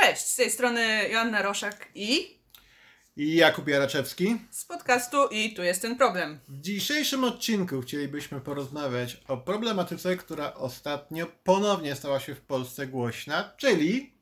Cześć, 0.00 0.26
z 0.26 0.36
tej 0.36 0.50
strony 0.50 1.08
Joanna 1.08 1.42
Roszak 1.42 1.88
i 1.94 2.38
I 3.16 3.36
Jakub 3.36 3.68
Jaraczewski. 3.68 4.36
z 4.50 4.64
podcastu 4.64 5.26
i 5.26 5.54
tu 5.54 5.62
jest 5.62 5.82
ten 5.82 5.96
problem. 5.96 6.40
W 6.48 6.60
dzisiejszym 6.60 7.24
odcinku 7.24 7.80
chcielibyśmy 7.80 8.40
porozmawiać 8.40 9.20
o 9.28 9.36
problematyce, 9.36 10.16
która 10.16 10.54
ostatnio 10.54 11.26
ponownie 11.44 11.94
stała 11.94 12.20
się 12.20 12.34
w 12.34 12.40
Polsce 12.40 12.86
głośna, 12.86 13.52
czyli 13.56 14.12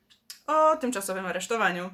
O 0.46 0.76
tymczasowym 0.76 1.26
aresztowaniu. 1.26 1.90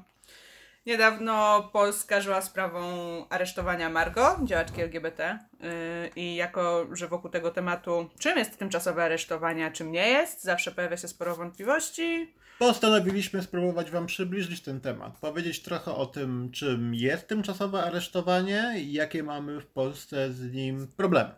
Niedawno 0.87 1.63
Polska 1.73 2.21
żyła 2.21 2.43
sprawą 2.43 2.83
aresztowania 3.29 3.91
Margo, 3.91 4.39
działaczki 4.45 4.81
LGBT. 4.83 5.39
Yy, 5.61 5.69
I 6.17 6.35
jako, 6.35 6.87
że 6.93 7.09
wokół 7.09 7.31
tego 7.31 7.51
tematu, 7.51 8.11
czym 8.19 8.39
jest 8.39 8.59
tymczasowe 8.59 9.05
aresztowanie, 9.05 9.67
a 9.67 9.71
czym 9.71 9.93
nie 9.93 10.09
jest, 10.09 10.43
zawsze 10.43 10.73
pojawia 10.73 10.97
się 10.97 11.09
sporo 11.09 11.37
wątpliwości. 11.37 12.35
Postanowiliśmy 12.61 13.43
spróbować 13.43 13.91
Wam 13.91 14.07
przybliżyć 14.07 14.61
ten 14.61 14.81
temat. 14.81 15.19
Powiedzieć 15.19 15.63
trochę 15.63 15.95
o 15.95 16.07
tym, 16.07 16.51
czym 16.53 16.95
jest 16.95 17.29
tymczasowe 17.29 17.83
aresztowanie 17.83 18.75
i 18.79 18.93
jakie 18.93 19.23
mamy 19.23 19.61
w 19.61 19.67
Polsce 19.67 20.33
z 20.33 20.53
nim 20.53 20.87
problemy. 20.97 21.31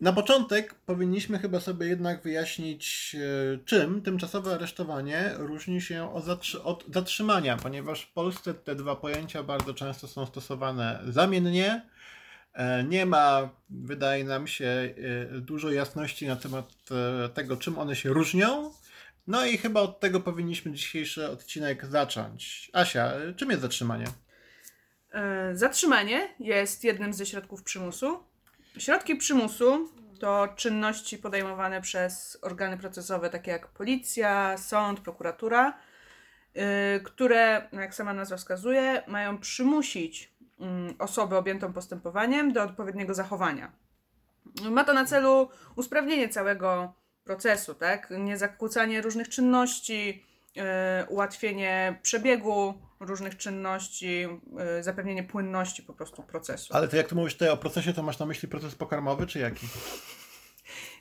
Na 0.00 0.12
początek 0.12 0.74
powinniśmy 0.74 1.38
chyba 1.38 1.60
sobie 1.60 1.86
jednak 1.86 2.22
wyjaśnić, 2.22 3.16
e, 3.54 3.58
czym 3.64 4.02
tymczasowe 4.02 4.54
aresztowanie 4.54 5.30
różni 5.36 5.80
się 5.80 6.14
od, 6.14 6.24
zatrzy- 6.24 6.62
od 6.64 6.84
zatrzymania, 6.94 7.56
ponieważ 7.56 8.02
w 8.02 8.12
Polsce 8.12 8.54
te 8.54 8.74
dwa 8.74 8.96
pojęcia 8.96 9.42
bardzo 9.42 9.74
często 9.74 10.08
są 10.08 10.26
stosowane 10.26 11.00
zamiennie. 11.08 11.82
E, 12.54 12.84
Nie 12.84 13.06
ma, 13.06 13.48
wydaje 13.70 14.24
nam 14.24 14.46
się, 14.46 14.94
e, 15.34 15.40
dużo 15.40 15.70
jasności 15.70 16.26
na 16.26 16.36
temat 16.36 16.72
tego, 17.34 17.56
czym 17.56 17.78
one 17.78 17.96
się 17.96 18.08
różnią. 18.12 18.70
No 19.26 19.46
i 19.46 19.58
chyba 19.58 19.80
od 19.80 20.00
tego 20.00 20.20
powinniśmy 20.20 20.72
dzisiejszy 20.72 21.28
odcinek 21.28 21.86
zacząć. 21.86 22.70
Asia, 22.72 23.12
e, 23.12 23.34
czym 23.34 23.50
jest 23.50 23.62
zatrzymanie? 23.62 24.04
Yy, 25.14 25.56
Zatrzymanie 25.56 26.34
jest 26.40 26.84
jednym 26.84 27.12
ze 27.12 27.26
środków 27.26 27.62
przymusu. 27.62 28.24
Środki 28.78 29.16
przymusu 29.16 29.88
to 30.20 30.48
czynności 30.56 31.18
podejmowane 31.18 31.80
przez 31.80 32.38
organy 32.42 32.78
procesowe, 32.78 33.30
takie 33.30 33.50
jak 33.50 33.68
policja, 33.68 34.58
sąd, 34.58 35.00
prokuratura, 35.00 35.78
yy, 36.54 36.62
które, 37.04 37.68
no 37.72 37.80
jak 37.80 37.94
sama 37.94 38.14
nazwa 38.14 38.36
wskazuje, 38.36 39.02
mają 39.06 39.38
przymusić 39.38 40.32
mm, 40.60 40.94
osobę 40.98 41.38
objętą 41.38 41.72
postępowaniem 41.72 42.52
do 42.52 42.62
odpowiedniego 42.62 43.14
zachowania. 43.14 43.72
Ma 44.70 44.84
to 44.84 44.92
na 44.92 45.04
celu 45.04 45.48
usprawnienie 45.76 46.28
całego 46.28 46.94
procesu, 47.24 47.74
tak? 47.74 48.08
Nie 48.10 48.38
zakłócanie 48.38 49.02
różnych 49.02 49.28
czynności, 49.28 50.26
yy, 50.56 50.62
ułatwienie 51.08 51.98
przebiegu 52.02 52.74
różnych 53.00 53.36
czynności, 53.36 54.20
yy, 54.76 54.82
zapewnienie 54.82 55.22
płynności 55.22 55.82
po 55.82 55.94
prostu 55.94 56.22
procesu. 56.22 56.74
Ale 56.74 56.88
to 56.88 56.96
jak 56.96 57.08
tu 57.08 57.16
mówisz 57.16 57.32
tutaj 57.32 57.48
o 57.48 57.56
procesie, 57.56 57.92
to 57.92 58.02
masz 58.02 58.18
na 58.18 58.26
myśli 58.26 58.48
proces 58.48 58.74
pokarmowy, 58.74 59.26
czy 59.26 59.38
jaki? 59.38 59.66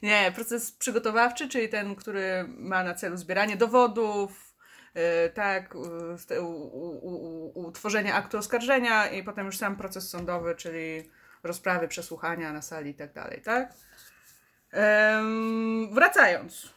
Nie, 0.02 0.32
proces 0.36 0.72
przygotowawczy, 0.72 1.50
czyli 1.50 1.70
ten, 1.70 1.96
który 1.96 2.46
ma 2.48 2.84
na 2.84 2.94
celu 2.94 3.18
zbieranie 3.18 3.58
dowodów, 3.58 4.54
yy, 4.96 5.02
tak, 5.34 5.76
utworzenie 7.54 8.14
aktu 8.14 8.38
oskarżenia 8.38 9.08
i 9.08 9.24
potem 9.24 9.46
już 9.46 9.58
sam 9.58 9.76
proces 9.76 10.10
sądowy, 10.10 10.56
czyli 10.56 11.10
rozprawy, 11.44 11.88
przesłuchania 11.88 12.54
na 12.54 12.62
sali 12.62 12.92
i 12.92 12.94
tak 12.94 13.14
dalej, 13.14 13.42
tak? 13.42 13.74
Wracając. 15.92 16.74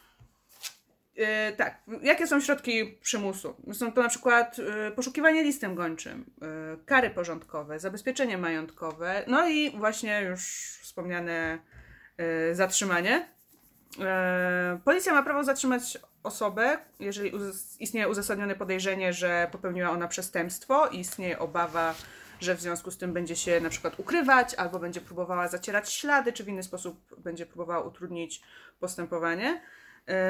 Yy, 1.17 1.27
tak, 1.57 1.83
jakie 2.03 2.27
są 2.27 2.41
środki 2.41 2.99
przymusu? 3.03 3.57
Są 3.73 3.93
to 3.93 4.03
na 4.03 4.09
przykład 4.09 4.59
yy, 4.59 4.93
poszukiwanie 4.97 5.43
listem 5.43 5.75
gończym, 5.75 6.31
yy, 6.41 6.49
kary 6.87 7.11
porządkowe, 7.11 7.79
zabezpieczenie 7.79 8.39
majątkowe, 8.39 9.25
no 9.27 9.49
i 9.49 9.71
właśnie 9.79 10.23
już 10.23 10.43
wspomniane 10.83 11.59
zatrzymanie. 12.53 13.29
Policja 14.85 15.13
ma 15.13 15.23
prawo 15.23 15.45
zatrzymać 15.45 15.99
osobę, 16.23 16.79
jeżeli 17.01 17.31
uz- 17.31 17.81
istnieje 17.81 18.09
uzasadnione 18.09 18.55
podejrzenie, 18.55 19.13
że 19.13 19.49
popełniła 19.53 19.91
ona 19.91 20.09
przestępstwo 20.09 20.87
i 20.87 21.01
istnieje 21.01 21.39
obawa, 21.39 21.95
że 22.45 22.55
w 22.55 22.61
związku 22.61 22.91
z 22.91 22.99
tym 22.99 23.13
będzie 23.13 23.37
się 23.37 23.61
na 23.61 23.71
przykład 23.71 24.01
ukrywać, 24.01 24.55
albo 24.55 24.79
będzie 24.79 25.01
próbowała 25.01 25.49
zacierać 25.49 25.93
ślady, 25.93 26.33
czy 26.33 26.45
w 26.45 26.49
inny 26.49 26.63
sposób 26.63 27.21
będzie 27.21 27.47
próbowała 27.47 27.85
utrudnić 27.85 28.43
postępowanie. 28.81 29.63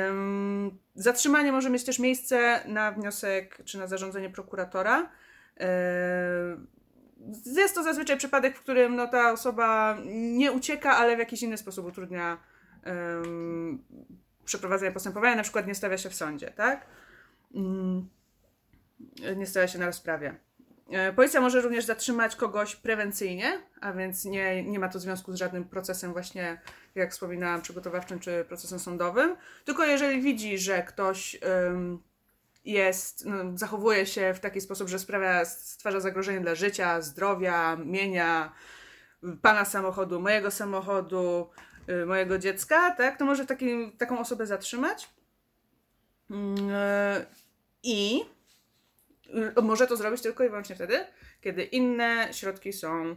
Ym, 0.08 0.78
Zatrzymanie 0.94 1.52
może 1.52 1.70
mieć 1.70 1.84
też 1.84 1.98
miejsce 1.98 2.64
na 2.66 2.92
wniosek 2.92 3.58
czy 3.64 3.78
na 3.78 3.86
zarządzenie 3.86 4.30
prokuratora. 4.30 5.10
Jest 7.46 7.74
to 7.74 7.82
zazwyczaj 7.82 8.16
przypadek, 8.16 8.56
w 8.56 8.60
którym 8.60 8.96
no, 8.96 9.06
ta 9.06 9.32
osoba 9.32 9.98
nie 10.14 10.52
ucieka, 10.52 10.96
ale 10.96 11.16
w 11.16 11.18
jakiś 11.18 11.42
inny 11.42 11.56
sposób 11.56 11.86
utrudnia 11.86 12.38
ym, 13.24 13.84
przeprowadzenie 14.44 14.92
postępowania, 14.92 15.36
na 15.36 15.42
przykład 15.42 15.66
nie 15.66 15.74
stawia 15.74 15.98
się 15.98 16.10
w 16.10 16.14
sądzie, 16.14 16.50
tak? 16.50 16.86
Nie 19.36 19.46
stawia 19.46 19.68
się 19.68 19.78
na 19.78 19.86
rozprawie. 19.86 20.34
E, 20.90 21.12
Policja 21.12 21.40
może 21.40 21.60
również 21.60 21.84
zatrzymać 21.84 22.36
kogoś 22.36 22.76
prewencyjnie, 22.76 23.60
a 23.80 23.92
więc 23.92 24.24
nie, 24.24 24.62
nie 24.62 24.78
ma 24.78 24.88
to 24.88 24.98
związku 24.98 25.32
z 25.32 25.36
żadnym 25.36 25.64
procesem 25.64 26.12
właśnie, 26.12 26.60
jak 26.94 27.12
wspominałam, 27.12 27.62
przygotowawczym 27.62 28.20
czy 28.20 28.44
procesem 28.48 28.78
sądowym, 28.78 29.36
tylko 29.64 29.84
jeżeli 29.84 30.22
widzi, 30.22 30.58
że 30.58 30.82
ktoś 30.82 31.38
jest, 32.64 33.26
no, 33.26 33.36
zachowuje 33.58 34.06
się 34.06 34.34
w 34.34 34.40
taki 34.40 34.60
sposób, 34.60 34.88
że 34.88 34.98
sprawia, 34.98 35.44
stwarza 35.44 36.00
zagrożenie 36.00 36.40
dla 36.40 36.54
życia, 36.54 37.00
zdrowia, 37.00 37.76
mienia, 37.76 38.52
pana 39.42 39.64
samochodu, 39.64 40.20
mojego 40.20 40.50
samochodu, 40.50 41.50
y, 41.88 42.06
mojego 42.06 42.38
dziecka, 42.38 42.90
tak, 42.90 43.18
to 43.18 43.24
może 43.24 43.46
taki, 43.46 43.92
taką 43.92 44.18
osobę 44.18 44.46
zatrzymać. 44.46 45.10
Mm, 46.30 46.54
e, 46.70 47.26
I 47.82 48.20
y, 48.20 48.33
może 49.62 49.86
to 49.86 49.96
zrobić 49.96 50.22
tylko 50.22 50.44
i 50.44 50.48
wyłącznie 50.48 50.74
wtedy, 50.74 51.06
kiedy 51.40 51.62
inne 51.62 52.28
środki 52.32 52.72
są 52.72 53.16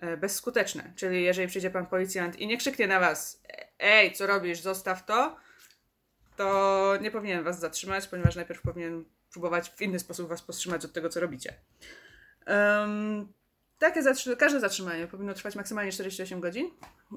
e, 0.00 0.16
bezskuteczne. 0.16 0.92
Czyli 0.96 1.22
jeżeli 1.24 1.48
przyjdzie 1.48 1.70
pan 1.70 1.86
policjant 1.86 2.38
i 2.38 2.46
nie 2.46 2.56
krzyknie 2.56 2.86
na 2.86 3.00
was, 3.00 3.42
ej, 3.78 4.12
co 4.12 4.26
robisz, 4.26 4.60
zostaw 4.60 5.04
to, 5.06 5.36
to 6.36 6.98
nie 7.00 7.10
powinien 7.10 7.44
was 7.44 7.60
zatrzymać, 7.60 8.06
ponieważ 8.06 8.36
najpierw 8.36 8.62
powinien 8.62 9.04
próbować 9.32 9.70
w 9.70 9.82
inny 9.82 9.98
sposób 9.98 10.28
was 10.28 10.42
powstrzymać 10.42 10.84
od 10.84 10.92
tego, 10.92 11.08
co 11.08 11.20
robicie. 11.20 11.54
Em, 12.46 13.32
takie 13.78 14.02
zatrzy- 14.02 14.36
każde 14.36 14.60
zatrzymanie 14.60 15.06
powinno 15.06 15.34
trwać 15.34 15.54
maksymalnie 15.54 15.92
48 15.92 16.40
godzin. 16.40 16.70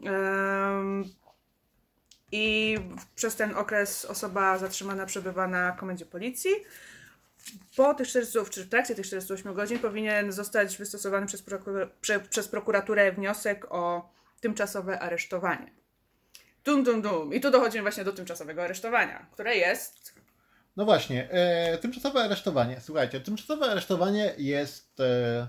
Em, 0.05 1.03
I 2.31 2.77
przez 3.15 3.35
ten 3.35 3.55
okres 3.55 4.05
osoba 4.05 4.57
zatrzymana 4.57 5.05
przebywa 5.05 5.47
na 5.47 5.71
komendzie 5.71 6.05
policji. 6.05 6.51
Po 7.75 7.93
tych 7.93 8.07
40, 8.07 8.39
czy 8.51 8.65
w 8.65 8.69
trakcie 8.69 8.95
tych 8.95 9.05
48 9.05 9.53
godzin 9.53 9.79
powinien 9.79 10.31
zostać 10.31 10.77
wystosowany 10.77 11.27
przez, 11.27 11.45
prokur- 11.45 11.87
prze, 12.01 12.19
przez 12.19 12.47
prokuraturę 12.47 13.11
wniosek 13.11 13.65
o 13.69 14.09
tymczasowe 14.41 14.99
aresztowanie. 14.99 15.71
Dum, 16.65 16.83
dum, 16.83 17.01
dum. 17.01 17.33
I 17.33 17.39
tu 17.41 17.51
dochodzimy 17.51 17.81
właśnie 17.81 18.03
do 18.03 18.13
tymczasowego 18.13 18.63
aresztowania, 18.63 19.27
które 19.31 19.55
jest. 19.55 20.15
No 20.77 20.85
właśnie, 20.85 21.31
e, 21.31 21.77
tymczasowe 21.77 22.23
aresztowanie. 22.23 22.81
Słuchajcie, 22.81 23.19
tymczasowe 23.19 23.65
aresztowanie 23.65 24.33
jest 24.37 24.99
e, 24.99 25.47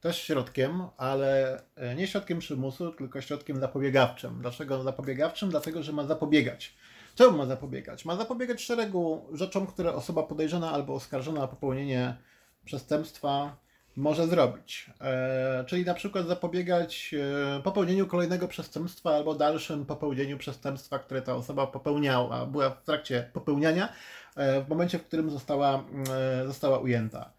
też 0.00 0.22
środkiem, 0.22 0.82
ale 0.96 1.62
e, 1.76 1.94
nie 1.94 2.06
środkiem 2.06 2.38
przymusu, 2.38 2.92
tylko 2.92 3.20
środkiem 3.20 3.60
zapobiegawczym. 3.60 4.38
Dlaczego 4.40 4.82
zapobiegawczym? 4.82 5.50
Dlatego, 5.50 5.82
że 5.82 5.92
ma 5.92 6.06
zapobiegać. 6.06 6.74
Czemu 7.16 7.38
ma 7.38 7.46
zapobiegać? 7.46 8.04
Ma 8.04 8.16
zapobiegać 8.16 8.62
szeregu 8.62 9.26
rzeczom, 9.32 9.66
które 9.66 9.94
osoba 9.94 10.22
podejrzana 10.22 10.72
albo 10.72 10.94
oskarżona 10.94 11.42
o 11.42 11.48
popełnienie 11.48 12.16
przestępstwa 12.64 13.56
może 13.96 14.26
zrobić. 14.26 14.90
E, 15.00 15.64
czyli 15.66 15.84
na 15.84 15.94
przykład 15.94 16.26
zapobiegać 16.26 17.14
e, 17.58 17.62
popełnieniu 17.62 18.06
kolejnego 18.06 18.48
przestępstwa 18.48 19.10
albo 19.10 19.34
dalszym 19.34 19.86
popełnieniu 19.86 20.38
przestępstwa, 20.38 20.98
które 20.98 21.22
ta 21.22 21.34
osoba 21.34 21.66
popełniała, 21.66 22.46
była 22.46 22.70
w 22.70 22.82
trakcie 22.84 23.30
popełniania, 23.32 23.88
e, 24.36 24.62
w 24.62 24.68
momencie, 24.68 24.98
w 24.98 25.04
którym 25.04 25.30
została, 25.30 25.84
e, 26.10 26.46
została 26.46 26.78
ujęta. 26.78 27.32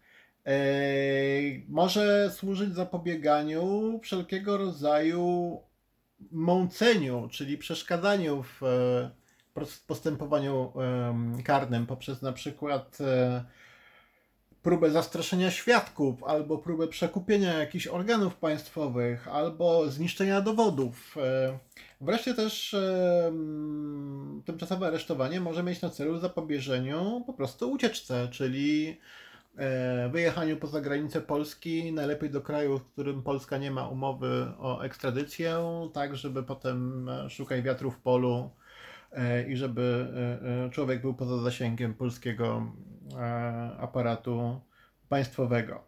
E, 0.46 0.52
może 1.68 2.30
służyć 2.30 2.74
zapobieganiu 2.74 4.00
wszelkiego 4.02 4.56
rodzaju 4.56 5.60
mąceniu, 6.30 7.28
czyli 7.32 7.58
przeszkadzaniu 7.58 8.42
w 8.42 8.60
pros- 9.58 9.86
postępowaniu 9.86 10.72
karnym 11.44 11.86
poprzez 11.86 12.22
na 12.22 12.32
przykład 12.32 12.98
e, 13.00 13.44
próbę 14.62 14.90
zastraszenia 14.90 15.50
świadków, 15.50 16.24
albo 16.24 16.58
próbę 16.58 16.88
przekupienia 16.88 17.58
jakichś 17.58 17.86
organów 17.86 18.36
państwowych, 18.36 19.28
albo 19.28 19.90
zniszczenia 19.90 20.40
dowodów. 20.40 21.16
E, 21.16 21.58
wreszcie 22.00 22.34
też 22.34 22.76
tymczasowe 24.44 24.86
aresztowanie 24.86 25.40
może 25.40 25.62
mieć 25.62 25.82
na 25.82 25.90
celu 25.90 26.18
zapobieżeniu 26.18 27.22
po 27.26 27.32
prostu 27.32 27.70
ucieczce, 27.70 28.28
czyli 28.30 28.98
e, 29.56 30.08
wyjechaniu 30.08 30.56
poza 30.56 30.80
granicę 30.80 31.20
Polski, 31.20 31.92
najlepiej 31.92 32.30
do 32.30 32.40
kraju, 32.40 32.78
w 32.78 32.84
którym 32.84 33.22
Polska 33.22 33.58
nie 33.58 33.70
ma 33.70 33.88
umowy 33.88 34.46
o 34.58 34.80
ekstradycję, 34.80 35.56
tak 35.92 36.16
żeby 36.16 36.42
potem 36.42 37.10
szukać 37.28 37.62
wiatru 37.62 37.90
w 37.90 37.98
polu 37.98 38.50
i 39.48 39.56
żeby 39.56 40.06
człowiek 40.72 41.00
był 41.00 41.14
poza 41.14 41.42
zasięgiem 41.42 41.94
polskiego 41.94 42.72
aparatu 43.78 44.60
państwowego. 45.08 45.84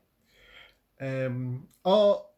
O 1.84 2.30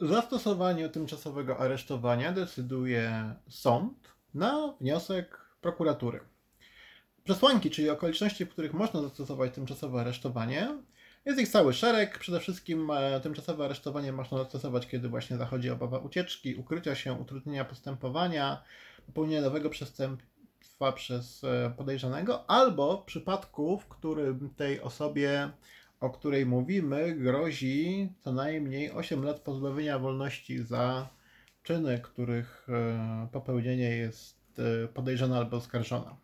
zastosowaniu 0.00 0.88
tymczasowego 0.88 1.58
aresztowania 1.58 2.32
decyduje 2.32 3.34
sąd 3.48 4.08
na 4.34 4.74
wniosek 4.80 5.40
prokuratury. 5.60 6.20
Przesłanki, 7.24 7.70
czyli 7.70 7.90
okoliczności, 7.90 8.46
w 8.46 8.48
których 8.48 8.74
można 8.74 9.02
zastosować 9.02 9.54
tymczasowe 9.54 10.00
aresztowanie, 10.00 10.68
jest 11.24 11.40
ich 11.40 11.48
cały 11.48 11.72
szereg. 11.72 12.18
Przede 12.18 12.40
wszystkim 12.40 12.90
e, 12.90 13.20
tymczasowe 13.20 13.64
aresztowanie 13.64 14.12
można 14.12 14.38
zastosować, 14.38 14.86
kiedy 14.86 15.08
właśnie 15.08 15.36
zachodzi 15.36 15.70
obawa 15.70 15.98
ucieczki, 15.98 16.54
ukrycia 16.54 16.94
się, 16.94 17.12
utrudnienia 17.12 17.64
postępowania, 17.64 18.62
popełnienia 19.06 19.50
przestępstwa 19.70 20.92
przez 20.92 21.44
e, 21.44 21.72
podejrzanego, 21.76 22.50
albo 22.50 22.96
w 22.96 23.04
przypadku, 23.04 23.78
w 23.78 23.86
którym 23.86 24.50
tej 24.56 24.80
osobie 24.80 25.50
o 26.02 26.10
której 26.10 26.46
mówimy, 26.46 27.14
grozi 27.14 28.08
co 28.20 28.32
najmniej 28.32 28.90
8 28.90 29.24
lat 29.24 29.40
pozbawienia 29.40 29.98
wolności 29.98 30.62
za 30.62 31.08
czyny, 31.62 32.00
których 32.02 32.66
e, 32.68 33.28
popełnienie 33.32 33.96
jest 33.96 34.36
e, 34.84 34.88
podejrzana 34.88 35.36
albo 35.36 35.56
oskarżona. 35.56 36.16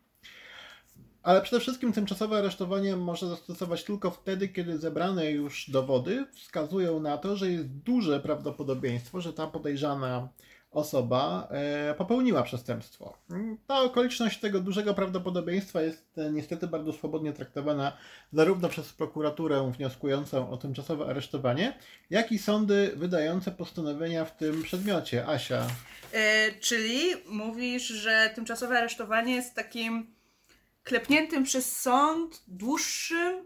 Ale 1.22 1.42
przede 1.42 1.60
wszystkim 1.60 1.92
tymczasowe 1.92 2.38
aresztowanie 2.38 2.96
może 2.96 3.28
zastosować 3.28 3.84
tylko 3.84 4.10
wtedy, 4.10 4.48
kiedy 4.48 4.78
zebrane 4.78 5.30
już 5.30 5.70
dowody 5.70 6.26
wskazują 6.32 7.00
na 7.00 7.18
to, 7.18 7.36
że 7.36 7.50
jest 7.50 7.68
duże 7.68 8.20
prawdopodobieństwo, 8.20 9.20
że 9.20 9.32
ta 9.32 9.46
podejrzana 9.46 10.28
osoba 10.70 11.48
e, 11.50 11.94
popełniła 11.94 12.42
przestępstwo. 12.42 13.18
Ta 13.66 13.80
okoliczność 13.80 14.40
tego 14.40 14.60
dużego 14.60 14.94
prawdopodobieństwa 14.94 15.82
jest 15.82 16.18
e, 16.18 16.32
niestety 16.32 16.66
bardzo 16.66 16.92
swobodnie 16.92 17.32
traktowana 17.32 17.96
zarówno 18.32 18.68
przez 18.68 18.92
prokuraturę 18.92 19.72
wnioskującą 19.76 20.50
o 20.50 20.56
tymczasowe 20.56 21.06
aresztowanie, 21.06 21.78
jak 22.10 22.32
i 22.32 22.38
sądy 22.38 22.92
wydające 22.96 23.50
postanowienia 23.50 24.24
w 24.24 24.36
tym 24.36 24.62
przedmiocie. 24.62 25.26
Asia. 25.26 25.66
E, 26.12 26.52
czyli 26.52 27.00
mówisz, 27.28 27.86
że 27.86 28.30
tymczasowe 28.34 28.78
aresztowanie 28.78 29.34
jest 29.34 29.54
takim 29.54 30.14
klepniętym 30.84 31.44
przez 31.44 31.76
sąd 31.76 32.42
dłuższym 32.46 33.44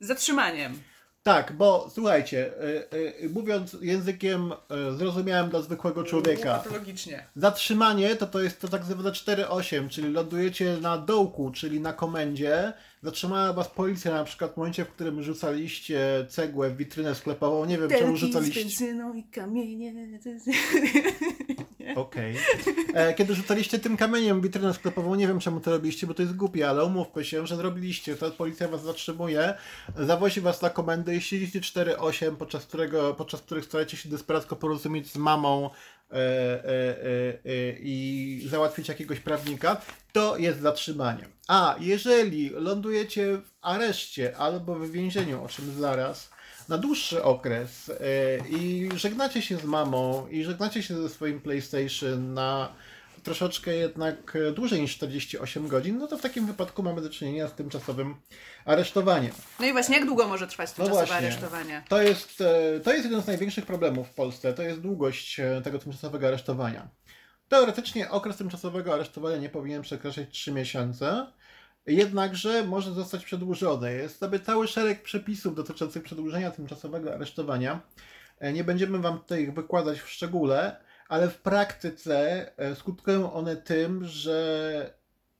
zatrzymaniem. 0.00 0.82
Tak, 1.28 1.52
bo 1.52 1.90
słuchajcie, 1.94 2.52
y, 2.92 3.24
y, 3.24 3.30
mówiąc 3.30 3.76
językiem 3.80 4.52
y, 4.52 4.96
zrozumiałym 4.96 5.50
dla 5.50 5.62
zwykłego 5.62 6.04
człowieka, 6.04 6.54
Patologicznie. 6.54 7.26
zatrzymanie 7.36 8.16
to 8.16 8.26
to 8.26 8.40
jest 8.40 8.60
to 8.60 8.68
tak 8.68 8.84
zwane 8.84 9.10
4-8, 9.10 9.88
czyli 9.88 10.12
lądujecie 10.12 10.76
na 10.80 10.98
dołku, 10.98 11.50
czyli 11.50 11.80
na 11.80 11.92
komendzie, 11.92 12.72
zatrzymała 13.02 13.52
was 13.52 13.68
policja 13.68 14.14
na 14.14 14.24
przykład 14.24 14.52
w 14.52 14.56
momencie, 14.56 14.84
w 14.84 14.88
którym 14.88 15.22
rzucaliście 15.22 16.26
cegłę 16.28 16.70
w 16.70 16.76
witrynę 16.76 17.14
sklepową, 17.14 17.64
nie 17.64 17.78
wiem 17.78 17.90
czemu 17.90 18.16
rzucaliście... 18.16 18.60
z 18.60 18.64
benzyną 18.64 19.14
i 19.14 19.24
kamienie. 19.24 19.94
Okej. 21.96 22.36
Okay. 22.62 22.84
E, 22.94 23.14
kiedy 23.14 23.34
rzucaliście 23.34 23.78
tym 23.78 23.96
kamieniem 23.96 24.40
witrynę 24.40 24.74
sklepową, 24.74 25.14
nie 25.14 25.28
wiem 25.28 25.40
czemu 25.40 25.60
to 25.60 25.70
robiliście, 25.70 26.06
bo 26.06 26.14
to 26.14 26.22
jest 26.22 26.36
głupie, 26.36 26.68
ale 26.68 26.84
umówmy 26.84 27.24
się, 27.24 27.46
że 27.46 27.56
zrobiliście. 27.56 28.16
To 28.16 28.30
policja 28.30 28.68
was 28.68 28.82
zatrzymuje, 28.82 29.54
zawozi 29.96 30.40
was 30.40 30.62
na 30.62 30.70
komendę 30.70 31.16
i 31.16 31.20
siedzicie 31.20 31.60
4-8, 31.60 32.36
podczas, 32.36 32.66
którego, 32.66 33.14
podczas 33.14 33.42
których 33.42 33.64
staracie 33.64 33.96
się 33.96 34.08
desperacko 34.08 34.56
porozumieć 34.56 35.12
z 35.12 35.16
mamą 35.16 35.70
e, 36.10 36.14
e, 36.14 36.20
e, 36.64 37.38
e 37.44 37.72
i 37.80 38.46
załatwić 38.50 38.88
jakiegoś 38.88 39.20
prawnika, 39.20 39.80
to 40.12 40.36
jest 40.36 40.60
zatrzymanie. 40.60 41.28
A 41.48 41.76
jeżeli 41.80 42.50
lądujecie 42.50 43.36
w 43.36 43.50
areszcie 43.60 44.36
albo 44.36 44.74
w 44.74 44.90
więzieniu, 44.90 45.44
o 45.44 45.48
czym 45.48 45.80
zaraz, 45.80 46.30
na 46.68 46.78
dłuższy 46.78 47.22
okres 47.22 47.88
e, 47.88 47.94
i 48.48 48.88
żegnacie 48.96 49.42
się 49.42 49.56
z 49.56 49.64
mamą 49.64 50.28
i 50.30 50.44
żegnacie 50.44 50.82
się 50.82 51.02
ze 51.02 51.08
swoim 51.08 51.40
PlayStation 51.40 52.34
na 52.34 52.72
troszeczkę 53.22 53.74
jednak 53.74 54.38
dłużej 54.54 54.80
niż 54.80 54.96
48 54.96 55.68
godzin, 55.68 55.98
no 55.98 56.06
to 56.06 56.18
w 56.18 56.22
takim 56.22 56.46
wypadku 56.46 56.82
mamy 56.82 57.00
do 57.00 57.10
czynienia 57.10 57.48
z 57.48 57.54
tymczasowym 57.54 58.16
aresztowaniem. 58.64 59.32
No 59.60 59.66
i 59.66 59.72
właśnie, 59.72 59.96
jak 59.96 60.06
długo 60.06 60.28
może 60.28 60.46
trwać 60.46 60.70
no 60.78 60.84
tymczasowe 60.84 61.12
no 61.12 61.18
aresztowanie? 61.18 61.82
To 61.88 62.02
jest, 62.02 62.40
e, 62.40 62.80
to 62.80 62.92
jest 62.92 63.04
jeden 63.04 63.22
z 63.22 63.26
największych 63.26 63.66
problemów 63.66 64.08
w 64.08 64.14
Polsce, 64.14 64.54
to 64.54 64.62
jest 64.62 64.80
długość 64.80 65.40
e, 65.40 65.60
tego 65.64 65.78
tymczasowego 65.78 66.26
aresztowania. 66.26 66.88
Teoretycznie 67.48 68.10
okres 68.10 68.36
tymczasowego 68.36 68.94
aresztowania 68.94 69.36
nie 69.36 69.48
powinien 69.48 69.82
przekraczać 69.82 70.28
3 70.30 70.52
miesiące, 70.52 71.26
jednakże 71.92 72.64
może 72.64 72.92
zostać 72.92 73.24
przedłużone. 73.24 73.92
Jest 73.92 74.18
sobie 74.18 74.40
cały 74.40 74.68
szereg 74.68 75.02
przepisów 75.02 75.54
dotyczących 75.54 76.02
przedłużenia 76.02 76.50
tymczasowego 76.50 77.14
aresztowania. 77.14 77.80
E, 78.38 78.52
nie 78.52 78.64
będziemy 78.64 78.98
Wam 78.98 79.18
tutaj 79.18 79.42
ich 79.42 79.54
wykładać 79.54 80.00
w 80.00 80.08
szczególe, 80.08 80.76
ale 81.08 81.28
w 81.28 81.38
praktyce 81.38 82.46
e, 82.58 82.74
skutkują 82.74 83.32
one 83.32 83.56
tym, 83.56 84.04
że, 84.04 84.94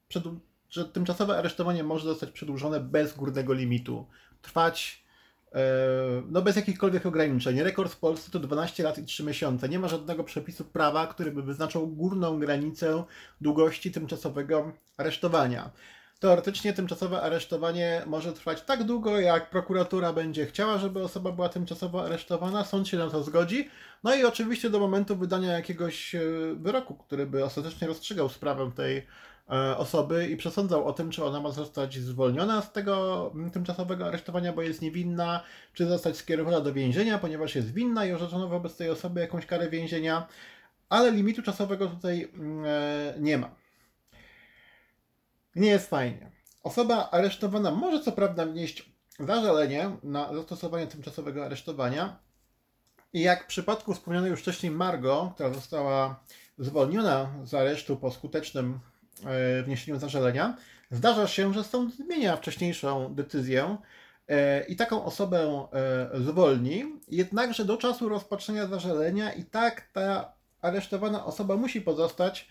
przed, 0.08 0.24
że 0.70 0.84
tymczasowe 0.84 1.38
aresztowanie 1.38 1.84
może 1.84 2.04
zostać 2.04 2.30
przedłużone 2.30 2.80
bez 2.80 3.16
górnego 3.16 3.52
limitu. 3.52 4.06
Trwać 4.42 5.04
e, 5.54 5.60
no 6.30 6.42
bez 6.42 6.56
jakichkolwiek 6.56 7.06
ograniczeń. 7.06 7.62
Rekord 7.62 7.92
w 7.92 7.98
Polsce 7.98 8.30
to 8.30 8.38
12 8.38 8.82
lat 8.82 8.98
i 8.98 9.04
3 9.04 9.24
miesiące. 9.24 9.68
Nie 9.68 9.78
ma 9.78 9.88
żadnego 9.88 10.24
przepisu 10.24 10.64
prawa, 10.64 11.06
który 11.06 11.32
by 11.32 11.42
wyznaczał 11.42 11.86
górną 11.86 12.38
granicę 12.38 13.04
długości 13.40 13.92
tymczasowego 13.92 14.72
aresztowania. 14.96 15.70
Teoretycznie 16.20 16.72
tymczasowe 16.72 17.22
aresztowanie 17.22 18.02
może 18.06 18.32
trwać 18.32 18.62
tak 18.62 18.84
długo, 18.84 19.20
jak 19.20 19.50
prokuratura 19.50 20.12
będzie 20.12 20.46
chciała, 20.46 20.78
żeby 20.78 21.02
osoba 21.02 21.32
była 21.32 21.48
tymczasowo 21.48 22.04
aresztowana, 22.04 22.64
sąd 22.64 22.88
się 22.88 22.96
na 22.96 23.10
to 23.10 23.22
zgodzi. 23.22 23.68
No 24.04 24.14
i 24.14 24.24
oczywiście 24.24 24.70
do 24.70 24.78
momentu 24.78 25.16
wydania 25.16 25.52
jakiegoś 25.52 26.14
e, 26.14 26.20
wyroku, 26.56 26.94
który 26.94 27.26
by 27.26 27.44
ostatecznie 27.44 27.86
rozstrzygał 27.86 28.28
sprawę 28.28 28.70
tej 28.76 29.06
e, 29.50 29.76
osoby 29.76 30.28
i 30.28 30.36
przesądzał 30.36 30.86
o 30.86 30.92
tym, 30.92 31.10
czy 31.10 31.24
ona 31.24 31.40
ma 31.40 31.50
zostać 31.50 31.98
zwolniona 31.98 32.62
z 32.62 32.72
tego 32.72 33.32
tymczasowego 33.52 34.06
aresztowania, 34.06 34.52
bo 34.52 34.62
jest 34.62 34.82
niewinna, 34.82 35.40
czy 35.72 35.86
zostać 35.86 36.16
skierowana 36.16 36.60
do 36.60 36.72
więzienia, 36.72 37.18
ponieważ 37.18 37.54
jest 37.54 37.74
winna 37.74 38.06
i 38.06 38.12
orzeczono 38.12 38.48
wobec 38.48 38.76
tej 38.76 38.90
osoby 38.90 39.20
jakąś 39.20 39.46
karę 39.46 39.70
więzienia, 39.70 40.26
ale 40.88 41.10
limitu 41.10 41.42
czasowego 41.42 41.86
tutaj 41.86 42.28
e, 42.64 43.14
nie 43.18 43.38
ma 43.38 43.57
nie 45.58 45.68
jest 45.68 45.90
fajnie. 45.90 46.30
Osoba 46.62 47.10
aresztowana 47.10 47.70
może 47.70 48.00
co 48.00 48.12
prawda 48.12 48.46
wnieść 48.46 48.92
zażalenie 49.20 49.90
na 50.02 50.34
zastosowanie 50.34 50.86
tymczasowego 50.86 51.44
aresztowania 51.44 52.18
i 53.12 53.20
jak 53.20 53.44
w 53.44 53.46
przypadku 53.46 53.94
wspomnianej 53.94 54.30
już 54.30 54.40
wcześniej 54.40 54.72
Margo, 54.72 55.32
która 55.34 55.50
została 55.54 56.20
zwolniona 56.58 57.30
z 57.44 57.54
aresztu 57.54 57.96
po 57.96 58.10
skutecznym 58.10 58.80
e, 59.24 59.62
wniesieniu 59.62 59.98
zażalenia, 59.98 60.56
zdarza 60.90 61.26
się, 61.26 61.54
że 61.54 61.64
sąd 61.64 61.94
zmienia 61.94 62.36
wcześniejszą 62.36 63.14
decyzję 63.14 63.76
e, 64.28 64.64
i 64.66 64.76
taką 64.76 65.04
osobę 65.04 65.68
e, 65.72 66.20
zwolni, 66.20 66.84
jednakże 67.08 67.64
do 67.64 67.76
czasu 67.76 68.08
rozpatrzenia 68.08 68.66
zażalenia 68.66 69.32
i 69.32 69.44
tak 69.44 69.88
ta 69.92 70.32
aresztowana 70.62 71.24
osoba 71.24 71.56
musi 71.56 71.80
pozostać 71.80 72.48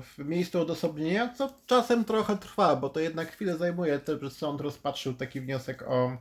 w 0.00 0.14
miejscu 0.18 0.60
odosobnienia, 0.60 1.34
co 1.34 1.54
czasem 1.66 2.04
trochę 2.04 2.36
trwa, 2.36 2.76
bo 2.76 2.88
to 2.88 3.00
jednak 3.00 3.32
chwilę 3.32 3.56
zajmuje, 3.56 4.00
żeby 4.08 4.30
sąd 4.30 4.60
rozpatrzył 4.60 5.14
taki 5.14 5.40
wniosek 5.40 5.82
o 5.82 6.16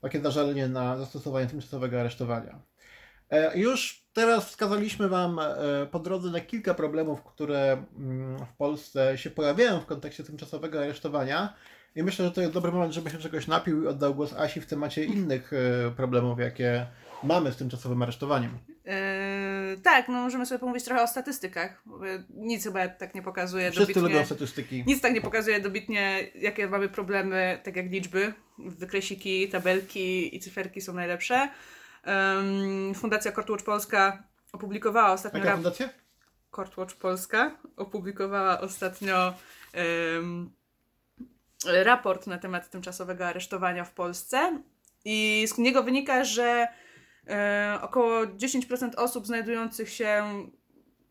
takie 0.00 0.20
zażalenie 0.20 0.68
na 0.68 0.96
zastosowanie 0.96 1.46
tymczasowego 1.46 2.00
aresztowania. 2.00 2.60
Już 3.54 4.04
teraz 4.12 4.48
wskazaliśmy 4.48 5.08
Wam 5.08 5.40
po 5.90 5.98
drodze 5.98 6.30
na 6.30 6.40
kilka 6.40 6.74
problemów, 6.74 7.22
które 7.22 7.84
mm, 7.96 8.38
w 8.38 8.56
Polsce 8.56 9.18
się 9.18 9.30
pojawiają 9.30 9.80
w 9.80 9.86
kontekście 9.86 10.24
tymczasowego 10.24 10.80
aresztowania. 10.80 11.54
I 11.96 12.02
myślę, 12.02 12.24
że 12.24 12.30
to 12.30 12.40
jest 12.40 12.52
dobry 12.52 12.72
moment, 12.72 12.94
żeby 12.94 13.10
się 13.10 13.18
czegoś 13.18 13.46
napił 13.46 13.84
i 13.84 13.86
oddał 13.86 14.14
głos 14.14 14.32
Asi 14.32 14.60
w 14.60 14.66
temacie 14.66 15.04
innych 15.04 15.50
problemów, 15.96 16.38
jakie 16.38 16.86
mamy 17.24 17.52
z 17.52 17.56
tymczasowym 17.56 18.02
aresztowaniem. 18.02 18.58
Eee 18.86 19.52
tak, 19.82 20.08
no 20.08 20.14
możemy 20.14 20.46
sobie 20.46 20.58
pomówić 20.58 20.84
trochę 20.84 21.02
o 21.02 21.06
statystykach. 21.06 21.82
bo 21.86 21.96
Nic 22.30 22.64
chyba 22.64 22.88
tak 22.88 23.14
nie 23.14 23.22
pokazuje 23.22 23.70
Wszyscy 23.70 23.92
lubią 23.92 24.02
dobitnie. 24.02 24.26
statystyki. 24.26 24.84
Nic 24.86 25.00
tak 25.00 25.14
nie 25.14 25.20
pokazuje 25.20 25.60
dobitnie, 25.60 26.26
jakie 26.34 26.68
mamy 26.68 26.88
problemy, 26.88 27.60
tak 27.64 27.76
jak 27.76 27.86
liczby. 27.90 28.34
Wykresiki, 28.58 29.48
tabelki 29.48 30.36
i 30.36 30.40
cyferki 30.40 30.80
są 30.80 30.92
najlepsze. 30.92 31.48
Em, 32.04 32.94
Fundacja 32.94 33.32
Courtwatch 33.32 33.64
Polska 33.64 34.22
opublikowała 34.52 35.12
ostatnio 35.12 35.38
Jaka 35.38 35.54
fundacja? 35.54 35.88
Courtwatch 36.50 36.94
Polska 36.94 37.58
opublikowała 37.76 38.60
ostatnio 38.60 39.34
em, 39.72 40.50
raport 41.66 42.26
na 42.26 42.38
temat 42.38 42.70
tymczasowego 42.70 43.26
aresztowania 43.26 43.84
w 43.84 43.92
Polsce 43.94 44.62
i 45.04 45.44
z 45.48 45.58
niego 45.58 45.82
wynika, 45.82 46.24
że 46.24 46.68
około 47.80 48.24
10% 48.24 48.90
osób 48.96 49.26
znajdujących 49.26 49.90
się, 49.90 50.24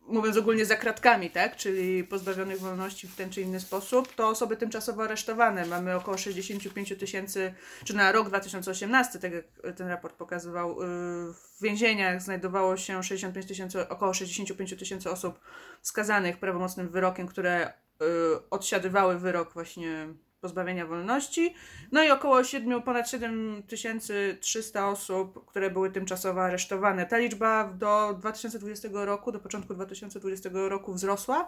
mówiąc 0.07 0.37
ogólnie, 0.37 0.65
za 0.65 0.75
kratkami, 0.75 1.29
tak, 1.29 1.55
czyli 1.55 2.03
pozbawionych 2.03 2.59
wolności 2.59 3.07
w 3.07 3.15
ten 3.15 3.29
czy 3.29 3.41
inny 3.41 3.59
sposób, 3.59 4.15
to 4.15 4.27
osoby 4.27 4.57
tymczasowo 4.57 5.03
aresztowane. 5.03 5.65
Mamy 5.65 5.95
około 5.95 6.17
65 6.17 6.93
tysięcy, 6.99 7.53
czy 7.83 7.95
na 7.95 8.11
rok 8.11 8.27
2018, 8.27 9.19
tak 9.19 9.31
jak 9.31 9.45
ten 9.75 9.87
raport 9.87 10.15
pokazywał, 10.15 10.81
y, 10.81 10.85
w 11.33 11.61
więzieniach 11.61 12.21
znajdowało 12.21 12.77
się 12.77 13.03
65 13.03 13.47
tysięcy, 13.47 13.89
około 13.89 14.13
65 14.13 14.77
tysięcy 14.79 15.09
osób 15.09 15.39
skazanych 15.81 16.37
prawomocnym 16.37 16.89
wyrokiem, 16.89 17.27
które 17.27 17.67
y, 17.67 18.49
odsiadywały 18.49 19.19
wyrok 19.19 19.53
właśnie 19.53 20.07
pozbawienia 20.41 20.86
wolności. 20.86 21.55
No 21.91 22.03
i 22.03 22.12
około 22.12 22.43
7, 22.43 22.81
ponad 22.81 23.10
7300 23.10 24.89
osób, 24.89 25.45
które 25.45 25.69
były 25.69 25.91
tymczasowo 25.91 26.43
aresztowane. 26.43 27.05
Ta 27.05 27.17
liczba 27.17 27.74
do 27.74 28.15
2020 28.19 28.89
roku, 28.93 29.31
do 29.31 29.39
początku 29.39 29.74
2020 29.74 30.50
roku 30.53 30.93
wzrosła 30.93 31.48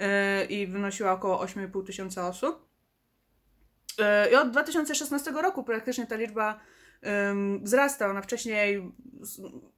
y, 0.00 0.44
i 0.44 0.66
wynosiła 0.66 1.12
około 1.12 1.44
8,5 1.44 1.86
tysiąca 1.86 2.28
osób. 2.28 2.68
Y, 4.00 4.30
I 4.32 4.34
od 4.34 4.50
2016 4.50 5.30
roku 5.30 5.64
praktycznie 5.64 6.06
ta 6.06 6.16
liczba 6.16 6.60
ym, 7.30 7.60
wzrasta. 7.64 8.10
Ona 8.10 8.22
wcześniej 8.22 8.92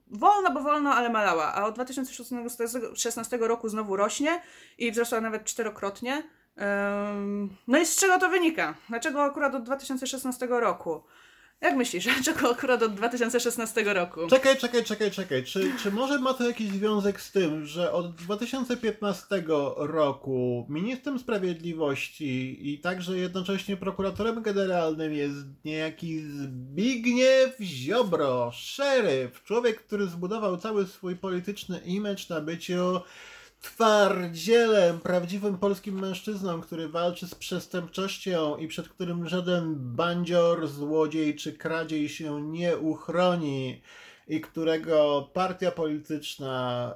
wolno, 0.06 0.50
bo 0.50 0.62
wolno, 0.62 0.90
ale 0.90 1.10
malała, 1.10 1.54
a 1.54 1.66
od 1.66 1.74
2016 1.74 3.36
roku 3.36 3.68
znowu 3.68 3.96
rośnie 3.96 4.42
i 4.78 4.92
wzrosła 4.92 5.20
nawet 5.20 5.44
czterokrotnie. 5.44 6.22
No 7.66 7.78
i 7.78 7.86
z 7.86 7.96
czego 7.96 8.18
to 8.18 8.28
wynika? 8.28 8.74
Dlaczego 8.88 9.22
akurat 9.22 9.54
od 9.54 9.62
2016 9.62 10.46
roku? 10.46 11.02
Jak 11.60 11.76
myślisz, 11.76 12.04
dlaczego 12.14 12.50
akurat 12.50 12.82
od 12.82 12.94
2016 12.94 13.94
roku? 13.94 14.20
Czekaj, 14.26 14.56
czekaj, 14.56 14.84
czekaj, 14.84 15.10
czekaj. 15.10 15.44
Czy, 15.44 15.72
czy 15.82 15.90
może 15.90 16.18
ma 16.18 16.34
to 16.34 16.46
jakiś 16.46 16.68
związek 16.68 17.20
z 17.20 17.32
tym, 17.32 17.66
że 17.66 17.92
od 17.92 18.14
2015 18.14 19.42
roku 19.76 20.66
ministrem 20.68 21.18
sprawiedliwości 21.18 22.58
i 22.72 22.78
także 22.78 23.18
jednocześnie 23.18 23.76
prokuratorem 23.76 24.42
generalnym 24.42 25.12
jest 25.12 25.36
niejaki 25.64 26.20
Zbigniew 26.20 27.56
Ziobro, 27.60 28.50
szeryf, 28.54 29.42
człowiek, 29.44 29.80
który 29.84 30.06
zbudował 30.06 30.56
cały 30.56 30.86
swój 30.86 31.16
polityczny 31.16 31.78
image 31.78 32.22
na 32.30 32.40
byciu 32.40 33.00
twardzielem, 33.60 35.00
prawdziwym 35.00 35.58
polskim 35.58 36.00
mężczyzną, 36.00 36.60
który 36.60 36.88
walczy 36.88 37.26
z 37.26 37.34
przestępczością 37.34 38.56
i 38.56 38.68
przed 38.68 38.88
którym 38.88 39.28
żaden 39.28 39.74
bandzior, 39.78 40.68
złodziej 40.68 41.36
czy 41.36 41.52
kradziej 41.52 42.08
się 42.08 42.42
nie 42.42 42.76
uchroni 42.76 43.82
i 44.28 44.40
którego 44.40 45.28
partia 45.32 45.70
polityczna, 45.70 46.94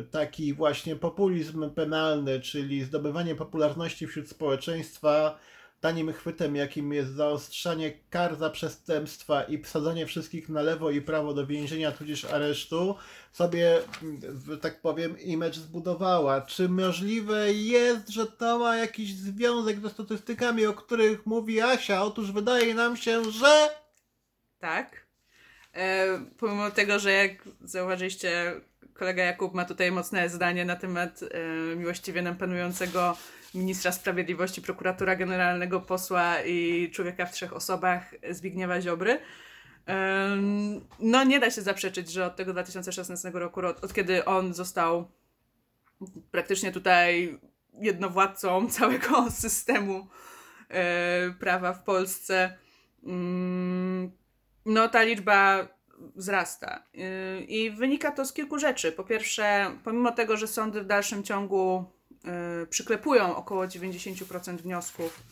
y, 0.00 0.04
taki 0.04 0.54
właśnie 0.54 0.96
populizm 0.96 1.70
penalny, 1.70 2.40
czyli 2.40 2.84
zdobywanie 2.84 3.34
popularności 3.34 4.06
wśród 4.06 4.28
społeczeństwa, 4.28 5.38
tanim 5.80 6.12
chwytem, 6.12 6.56
jakim 6.56 6.92
jest 6.92 7.10
zaostrzanie 7.10 7.92
kar 8.10 8.36
za 8.36 8.50
przestępstwa 8.50 9.42
i 9.42 9.62
wsadzanie 9.62 10.06
wszystkich 10.06 10.48
na 10.48 10.62
lewo 10.62 10.90
i 10.90 11.00
prawo 11.00 11.34
do 11.34 11.46
więzienia, 11.46 11.92
tudzież 11.92 12.24
aresztu, 12.24 12.96
sobie, 13.32 13.78
tak 14.60 14.80
powiem, 14.80 15.20
image 15.20 15.54
zbudowała. 15.54 16.40
Czy 16.40 16.68
możliwe 16.68 17.52
jest, 17.52 18.08
że 18.08 18.26
to 18.26 18.58
ma 18.58 18.76
jakiś 18.76 19.14
związek 19.14 19.80
ze 19.80 19.90
statystykami, 19.90 20.66
o 20.66 20.72
których 20.72 21.26
mówi 21.26 21.60
Asia? 21.60 22.02
Otóż 22.02 22.32
wydaje 22.32 22.74
nam 22.74 22.96
się, 22.96 23.30
że... 23.30 23.68
Tak. 24.58 25.06
E, 25.74 26.06
pomimo 26.38 26.70
tego, 26.70 26.98
że 26.98 27.12
jak 27.12 27.48
zauważyliście, 27.60 28.60
kolega 28.94 29.22
Jakub 29.22 29.54
ma 29.54 29.64
tutaj 29.64 29.92
mocne 29.92 30.28
zdanie 30.28 30.64
na 30.64 30.76
temat 30.76 31.20
e, 31.22 31.76
miłościwie 31.76 32.22
nam 32.22 32.36
panującego 32.36 33.16
ministra 33.54 33.92
sprawiedliwości, 33.92 34.62
prokuratora 34.62 35.16
generalnego, 35.16 35.80
posła 35.80 36.42
i 36.42 36.90
człowieka 36.90 37.26
w 37.26 37.32
trzech 37.32 37.52
osobach 37.52 38.14
Zbigniewa 38.30 38.80
Ziobry. 38.80 39.20
No 41.00 41.24
nie 41.24 41.40
da 41.40 41.50
się 41.50 41.62
zaprzeczyć, 41.62 42.10
że 42.10 42.26
od 42.26 42.36
tego 42.36 42.52
2016 42.52 43.30
roku, 43.34 43.60
od, 43.60 43.92
kiedy 43.92 44.24
on 44.24 44.54
został 44.54 45.10
praktycznie 46.30 46.72
tutaj 46.72 47.38
jednowładcą 47.80 48.66
całego 48.70 49.30
systemu 49.30 50.06
e, 50.68 51.30
prawa 51.30 51.72
w 51.72 51.82
Polsce, 51.82 52.58
mm, 53.04 54.10
no 54.66 54.88
ta 54.88 55.02
liczba 55.02 55.68
wzrasta. 56.16 56.82
Yy, 56.94 57.40
I 57.40 57.70
wynika 57.70 58.12
to 58.12 58.24
z 58.24 58.32
kilku 58.32 58.58
rzeczy. 58.58 58.92
Po 58.92 59.04
pierwsze, 59.04 59.76
pomimo 59.84 60.12
tego, 60.12 60.36
że 60.36 60.46
sądy 60.46 60.82
w 60.82 60.86
dalszym 60.86 61.22
ciągu 61.22 61.84
przyklepują 62.70 63.36
około 63.36 63.66
90% 63.66 64.56
wniosków 64.56 65.22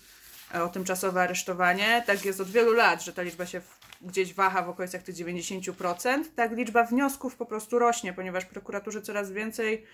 e, 0.55 0.63
o 0.63 0.69
tymczasowe 0.69 1.23
aresztowanie, 1.23 2.03
tak 2.07 2.25
jest 2.25 2.41
od 2.41 2.51
wielu 2.51 2.73
lat, 2.73 3.03
że 3.03 3.13
ta 3.13 3.23
liczba 3.23 3.47
się 3.47 3.61
gdzieś 4.01 4.35
waha 4.35 4.63
w 4.63 4.69
okolicach 4.69 5.03
tych 5.03 5.15
90%, 5.15 6.25
tak 6.37 6.53
liczba 6.53 6.85
wniosków 6.85 7.37
po 7.37 7.47
prostu 7.47 7.79
rośnie, 7.79 8.13
ponieważ 8.13 8.45
prokuratorzy 8.45 9.03
coraz 9.03 9.33
więcej 9.33 9.87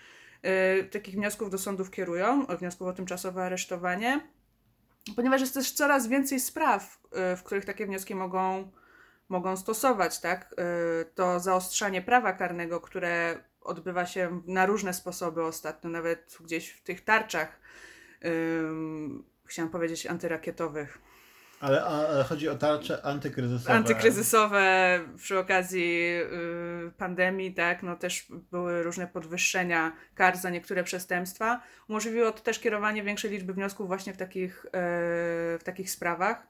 yy, 0.42 0.84
takich 0.84 1.14
wniosków 1.14 1.50
do 1.50 1.58
sądów 1.58 1.90
kierują, 1.90 2.46
wniosków 2.46 2.88
o 2.88 2.92
tymczasowe 2.92 3.44
aresztowanie, 3.44 4.20
ponieważ 5.16 5.40
jest 5.40 5.54
też 5.54 5.72
coraz 5.72 6.06
więcej 6.06 6.40
spraw, 6.40 6.98
w 7.36 7.42
których 7.42 7.64
takie 7.64 7.86
wnioski 7.86 8.14
mogą 8.14 8.70
mogą 9.28 9.56
stosować, 9.56 10.20
tak? 10.20 10.54
Y, 11.02 11.04
To 11.14 11.40
zaostrzanie 11.40 12.02
prawa 12.02 12.32
karnego, 12.32 12.80
które 12.80 13.44
odbywa 13.64 14.06
się 14.06 14.40
na 14.46 14.66
różne 14.66 14.94
sposoby 14.94 15.42
ostatnio, 15.44 15.90
nawet 15.90 16.36
gdzieś 16.40 16.70
w 16.70 16.82
tych 16.82 17.04
tarczach, 17.04 17.60
ym, 18.24 19.24
chciałam 19.46 19.70
powiedzieć 19.70 20.06
antyrakietowych, 20.06 20.98
Ale, 21.60 21.84
ale 21.84 22.24
chodzi 22.24 22.48
o 22.48 22.54
tarcze 22.54 23.02
antykryzysowe. 23.02 23.74
antykryzysowe 23.74 25.00
przy 25.16 25.38
okazji 25.38 26.10
y, 26.88 26.92
pandemii, 26.98 27.54
tak, 27.54 27.82
no 27.82 27.96
też 27.96 28.26
były 28.50 28.82
różne 28.82 29.06
podwyższenia 29.06 29.92
kar 30.14 30.36
za 30.36 30.50
niektóre 30.50 30.84
przestępstwa. 30.84 31.60
Umożliwiło 31.88 32.32
to 32.32 32.40
też 32.40 32.58
kierowanie 32.58 33.02
większej 33.02 33.30
liczby 33.30 33.52
wniosków 33.54 33.86
właśnie 33.86 34.12
w 34.14 34.16
takich, 34.16 34.64
y, 34.66 34.70
w 35.58 35.62
takich 35.64 35.90
sprawach. 35.90 36.46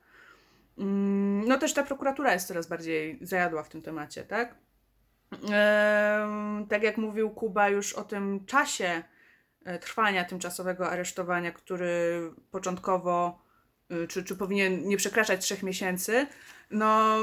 Mm, 0.78 1.44
No 1.48 1.58
też 1.58 1.74
ta 1.74 1.82
prokuratura 1.82 2.32
jest 2.32 2.48
coraz 2.48 2.66
bardziej 2.66 3.18
zajadła 3.22 3.62
w 3.62 3.68
tym 3.68 3.82
temacie, 3.82 4.24
tak? 4.24 4.54
Tak 6.68 6.82
jak 6.82 6.96
mówił 6.96 7.30
Kuba 7.30 7.68
już 7.68 7.92
o 7.92 8.04
tym 8.04 8.46
czasie 8.46 9.02
e, 9.64 9.78
trwania 9.78 10.24
tymczasowego 10.24 10.90
aresztowania, 10.90 11.52
który 11.52 12.20
początkowo 12.50 13.42
y, 13.92 14.08
czy, 14.08 14.24
czy 14.24 14.36
powinien 14.36 14.88
nie 14.88 14.96
przekraczać 14.96 15.40
trzech 15.40 15.62
miesięcy. 15.62 16.26
No, 16.70 17.18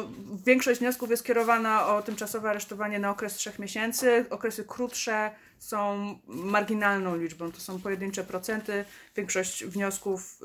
większość 0.46 0.80
wniosków 0.80 1.10
jest 1.10 1.26
kierowana 1.26 1.88
o 1.88 2.02
tymczasowe 2.02 2.50
aresztowanie 2.50 3.00
na 3.00 3.10
okres 3.10 3.34
trzech 3.34 3.60
miesięcy. 3.60 4.26
Okresy 4.30 4.66
krótsze 4.66 5.32
są 5.60 6.16
marginalną 6.28 7.18
liczbą, 7.18 7.52
to 7.52 7.60
są 7.60 7.82
pojedyncze 7.82 8.24
procenty. 8.24 8.86
Większość 9.16 9.66
wniosków 9.66 10.40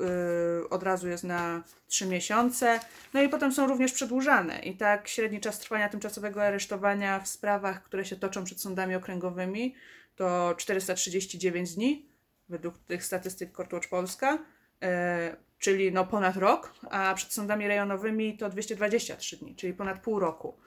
y, 0.63 0.69
od 0.69 0.83
razu 0.83 1.07
jest 1.07 1.23
na 1.23 1.63
trzy 1.87 2.05
miesiące. 2.05 2.79
No 3.13 3.21
i 3.21 3.29
potem 3.29 3.53
są 3.53 3.67
również 3.67 3.93
przedłużane. 3.93 4.59
I 4.59 4.77
tak 4.77 5.07
średni 5.07 5.41
czas 5.41 5.59
trwania 5.59 5.89
tymczasowego 5.89 6.43
aresztowania 6.43 7.19
w 7.19 7.27
sprawach, 7.27 7.83
które 7.83 8.05
się 8.05 8.15
toczą 8.15 8.43
przed 8.43 8.61
sądami 8.61 8.95
okręgowymi, 8.95 9.75
to 10.15 10.55
439 10.57 11.75
dni, 11.75 12.09
według 12.49 12.77
tych 12.77 13.05
statystyk 13.05 13.51
Courtwatch 13.51 13.89
Polska, 13.89 14.37
e, 14.83 15.46
czyli 15.59 15.91
no 15.91 16.05
ponad 16.05 16.35
rok, 16.35 16.73
a 16.89 17.13
przed 17.13 17.33
sądami 17.33 17.67
rejonowymi 17.67 18.37
to 18.37 18.49
223 18.49 19.37
dni, 19.37 19.55
czyli 19.55 19.73
ponad 19.73 19.99
pół 20.01 20.19
roku. 20.19 20.57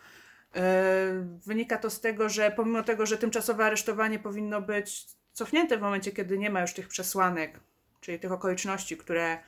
E, 0.57 1.27
Wynika 1.47 1.79
to 1.79 1.91
z 1.91 2.01
tego, 2.01 2.29
że 2.29 2.51
pomimo 2.51 2.83
tego, 2.83 3.07
że 3.07 3.19
tymczasowe 3.19 3.65
aresztowanie 3.65 4.19
powinno 4.19 4.61
być 4.61 5.07
cofnięte 5.33 5.79
w 5.79 5.81
momencie, 5.81 6.13
kiedy 6.13 6.39
nie 6.39 6.51
ma 6.51 6.61
już 6.61 6.73
tych 6.73 6.89
przesłanek, 6.89 7.61
czyli 8.01 8.19
tych 8.19 8.33
okoliczności, 8.33 8.97
które 8.97 9.39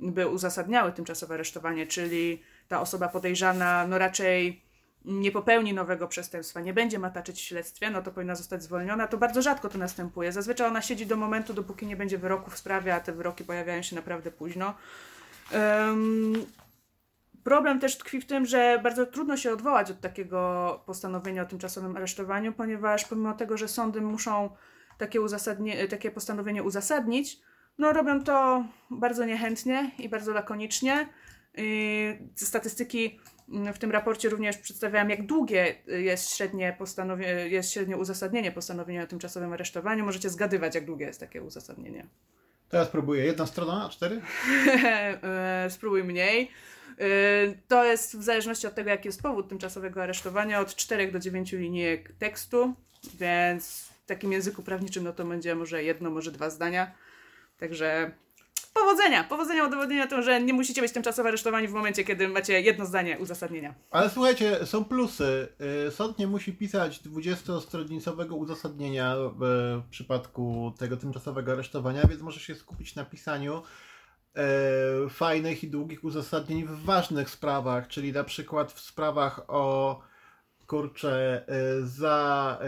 by 0.00 0.26
uzasadniały 0.26 0.92
tymczasowe 0.92 1.34
aresztowanie, 1.34 1.86
czyli 1.86 2.42
ta 2.68 2.80
osoba 2.80 3.08
podejrzana 3.08 3.86
no 3.86 3.98
raczej 3.98 4.67
nie 5.04 5.32
popełni 5.32 5.74
nowego 5.74 6.08
przestępstwa, 6.08 6.60
nie 6.60 6.72
będzie 6.72 6.98
mataczyć 6.98 7.36
w 7.38 7.44
śledztwie, 7.44 7.90
no 7.90 8.02
to 8.02 8.12
powinna 8.12 8.34
zostać 8.34 8.62
zwolniona. 8.62 9.06
To 9.06 9.18
bardzo 9.18 9.42
rzadko 9.42 9.68
to 9.68 9.78
następuje. 9.78 10.32
Zazwyczaj 10.32 10.68
ona 10.68 10.82
siedzi 10.82 11.06
do 11.06 11.16
momentu, 11.16 11.54
dopóki 11.54 11.86
nie 11.86 11.96
będzie 11.96 12.18
wyroku 12.18 12.50
w 12.50 12.58
sprawie, 12.58 12.94
a 12.94 13.00
te 13.00 13.12
wyroki 13.12 13.44
pojawiają 13.44 13.82
się 13.82 13.96
naprawdę 13.96 14.30
późno. 14.30 14.74
Um, 15.52 16.46
problem 17.44 17.80
też 17.80 17.98
tkwi 17.98 18.20
w 18.20 18.26
tym, 18.26 18.46
że 18.46 18.80
bardzo 18.82 19.06
trudno 19.06 19.36
się 19.36 19.52
odwołać 19.52 19.90
od 19.90 20.00
takiego 20.00 20.82
postanowienia 20.86 21.42
o 21.42 21.46
tymczasowym 21.46 21.96
aresztowaniu, 21.96 22.52
ponieważ 22.52 23.04
pomimo 23.04 23.34
tego, 23.34 23.56
że 23.56 23.68
sądy 23.68 24.00
muszą 24.00 24.50
takie, 24.98 25.20
uzasadnie, 25.20 25.88
takie 25.88 26.10
postanowienie 26.10 26.62
uzasadnić, 26.62 27.40
no 27.78 27.92
robią 27.92 28.24
to 28.24 28.64
bardzo 28.90 29.24
niechętnie 29.24 29.90
i 29.98 30.08
bardzo 30.08 30.32
lakonicznie. 30.32 31.08
Statystyki 32.36 33.20
w 33.74 33.78
tym 33.78 33.90
raporcie 33.90 34.28
również 34.28 34.58
przedstawiałam, 34.58 35.10
jak 35.10 35.26
długie 35.26 35.74
jest 35.86 36.36
średnie, 36.36 36.76
jest 37.48 37.72
średnie 37.72 37.96
uzasadnienie 37.96 38.52
postanowienia 38.52 39.02
o 39.02 39.06
tymczasowym 39.06 39.52
aresztowaniu. 39.52 40.04
Możecie 40.04 40.30
zgadywać, 40.30 40.74
jak 40.74 40.84
długie 40.84 41.06
jest 41.06 41.20
takie 41.20 41.42
uzasadnienie. 41.42 42.06
Teraz 42.68 42.88
próbuję. 42.88 43.24
Jedna 43.24 43.46
strona, 43.46 43.86
a 43.86 43.88
cztery? 43.88 44.20
Spróbuj 45.68 46.04
mniej. 46.04 46.50
E, 46.98 47.06
to 47.68 47.84
jest 47.84 48.18
w 48.18 48.22
zależności 48.22 48.66
od 48.66 48.74
tego, 48.74 48.90
jaki 48.90 49.08
jest 49.08 49.22
powód 49.22 49.48
tymczasowego 49.48 50.02
aresztowania, 50.02 50.60
od 50.60 50.74
4 50.74 51.12
do 51.12 51.18
9 51.18 51.52
linijek 51.52 52.12
tekstu, 52.18 52.74
więc 53.14 53.88
w 54.04 54.06
takim 54.06 54.32
języku 54.32 54.62
prawniczym 54.62 55.04
no 55.04 55.12
to 55.12 55.24
będzie 55.24 55.54
może 55.54 55.84
jedno, 55.84 56.10
może 56.10 56.32
dwa 56.32 56.50
zdania. 56.50 56.92
Także 57.58 58.10
powodzenia, 58.80 59.24
powodzenia 59.24 59.64
udowodnienia 59.64 60.06
to, 60.06 60.22
że 60.22 60.40
nie 60.40 60.52
musicie 60.52 60.82
być 60.82 60.92
tymczasowo 60.92 61.28
aresztowani 61.28 61.68
w 61.68 61.72
momencie, 61.72 62.04
kiedy 62.04 62.28
macie 62.28 62.60
jedno 62.60 62.86
zdanie 62.86 63.18
uzasadnienia. 63.18 63.74
Ale 63.90 64.10
słuchajcie, 64.10 64.66
są 64.66 64.84
plusy. 64.84 65.48
Y, 65.86 65.90
sąd 65.90 66.18
nie 66.18 66.26
musi 66.26 66.52
pisać 66.52 67.00
20-stronicowego 67.00 68.32
uzasadnienia 68.32 69.16
w 69.38 69.82
przypadku 69.90 70.72
tego 70.78 70.96
tymczasowego 70.96 71.52
aresztowania, 71.52 72.02
więc 72.08 72.22
może 72.22 72.40
się 72.40 72.54
skupić 72.54 72.94
na 72.94 73.04
pisaniu 73.04 73.62
e, 74.34 75.08
fajnych 75.10 75.64
i 75.64 75.70
długich 75.70 76.04
uzasadnień 76.04 76.64
w 76.64 76.84
ważnych 76.84 77.30
sprawach, 77.30 77.88
czyli 77.88 78.12
na 78.12 78.24
przykład 78.24 78.72
w 78.72 78.80
sprawach 78.80 79.40
o 79.48 80.00
kurczę, 80.66 81.44
za 81.82 82.58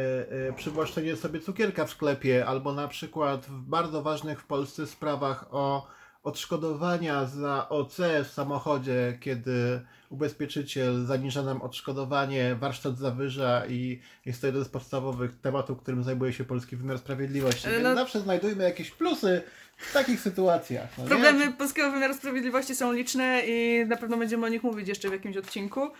przywłaszczenie 0.56 1.16
sobie 1.16 1.40
cukierka 1.40 1.84
w 1.84 1.90
sklepie, 1.90 2.46
albo 2.46 2.72
na 2.72 2.88
przykład 2.88 3.46
w 3.46 3.62
bardzo 3.62 4.02
ważnych 4.02 4.40
w 4.40 4.46
Polsce 4.46 4.86
sprawach 4.86 5.46
o 5.50 5.86
odszkodowania 6.22 7.26
za 7.26 7.68
OC 7.68 7.96
w 8.24 8.30
samochodzie, 8.32 9.18
kiedy 9.20 9.80
ubezpieczyciel 10.10 11.06
zaniża 11.06 11.42
nam 11.42 11.62
odszkodowanie, 11.62 12.54
warsztat 12.54 12.98
zawyża 12.98 13.66
i 13.66 14.00
jest 14.26 14.40
to 14.40 14.46
jeden 14.46 14.64
z 14.64 14.68
podstawowych 14.68 15.40
tematów, 15.40 15.78
którym 15.78 16.04
zajmuje 16.04 16.32
się 16.32 16.44
polski 16.44 16.76
wymiar 16.76 16.98
sprawiedliwości. 16.98 17.68
No, 17.68 17.72
Więc 17.72 17.98
zawsze 17.98 18.20
znajdujmy 18.20 18.64
jakieś 18.64 18.90
plusy 18.90 19.42
w 19.76 19.92
takich 19.92 20.20
sytuacjach. 20.20 20.98
No 20.98 21.04
Problemy 21.04 21.46
nie? 21.46 21.52
polskiego 21.52 21.90
wymiaru 21.90 22.14
sprawiedliwości 22.14 22.74
są 22.74 22.92
liczne 22.92 23.42
i 23.46 23.84
na 23.86 23.96
pewno 23.96 24.16
będziemy 24.16 24.46
o 24.46 24.48
nich 24.48 24.62
mówić 24.62 24.88
jeszcze 24.88 25.08
w 25.08 25.12
jakimś 25.12 25.36
odcinku. 25.36 25.90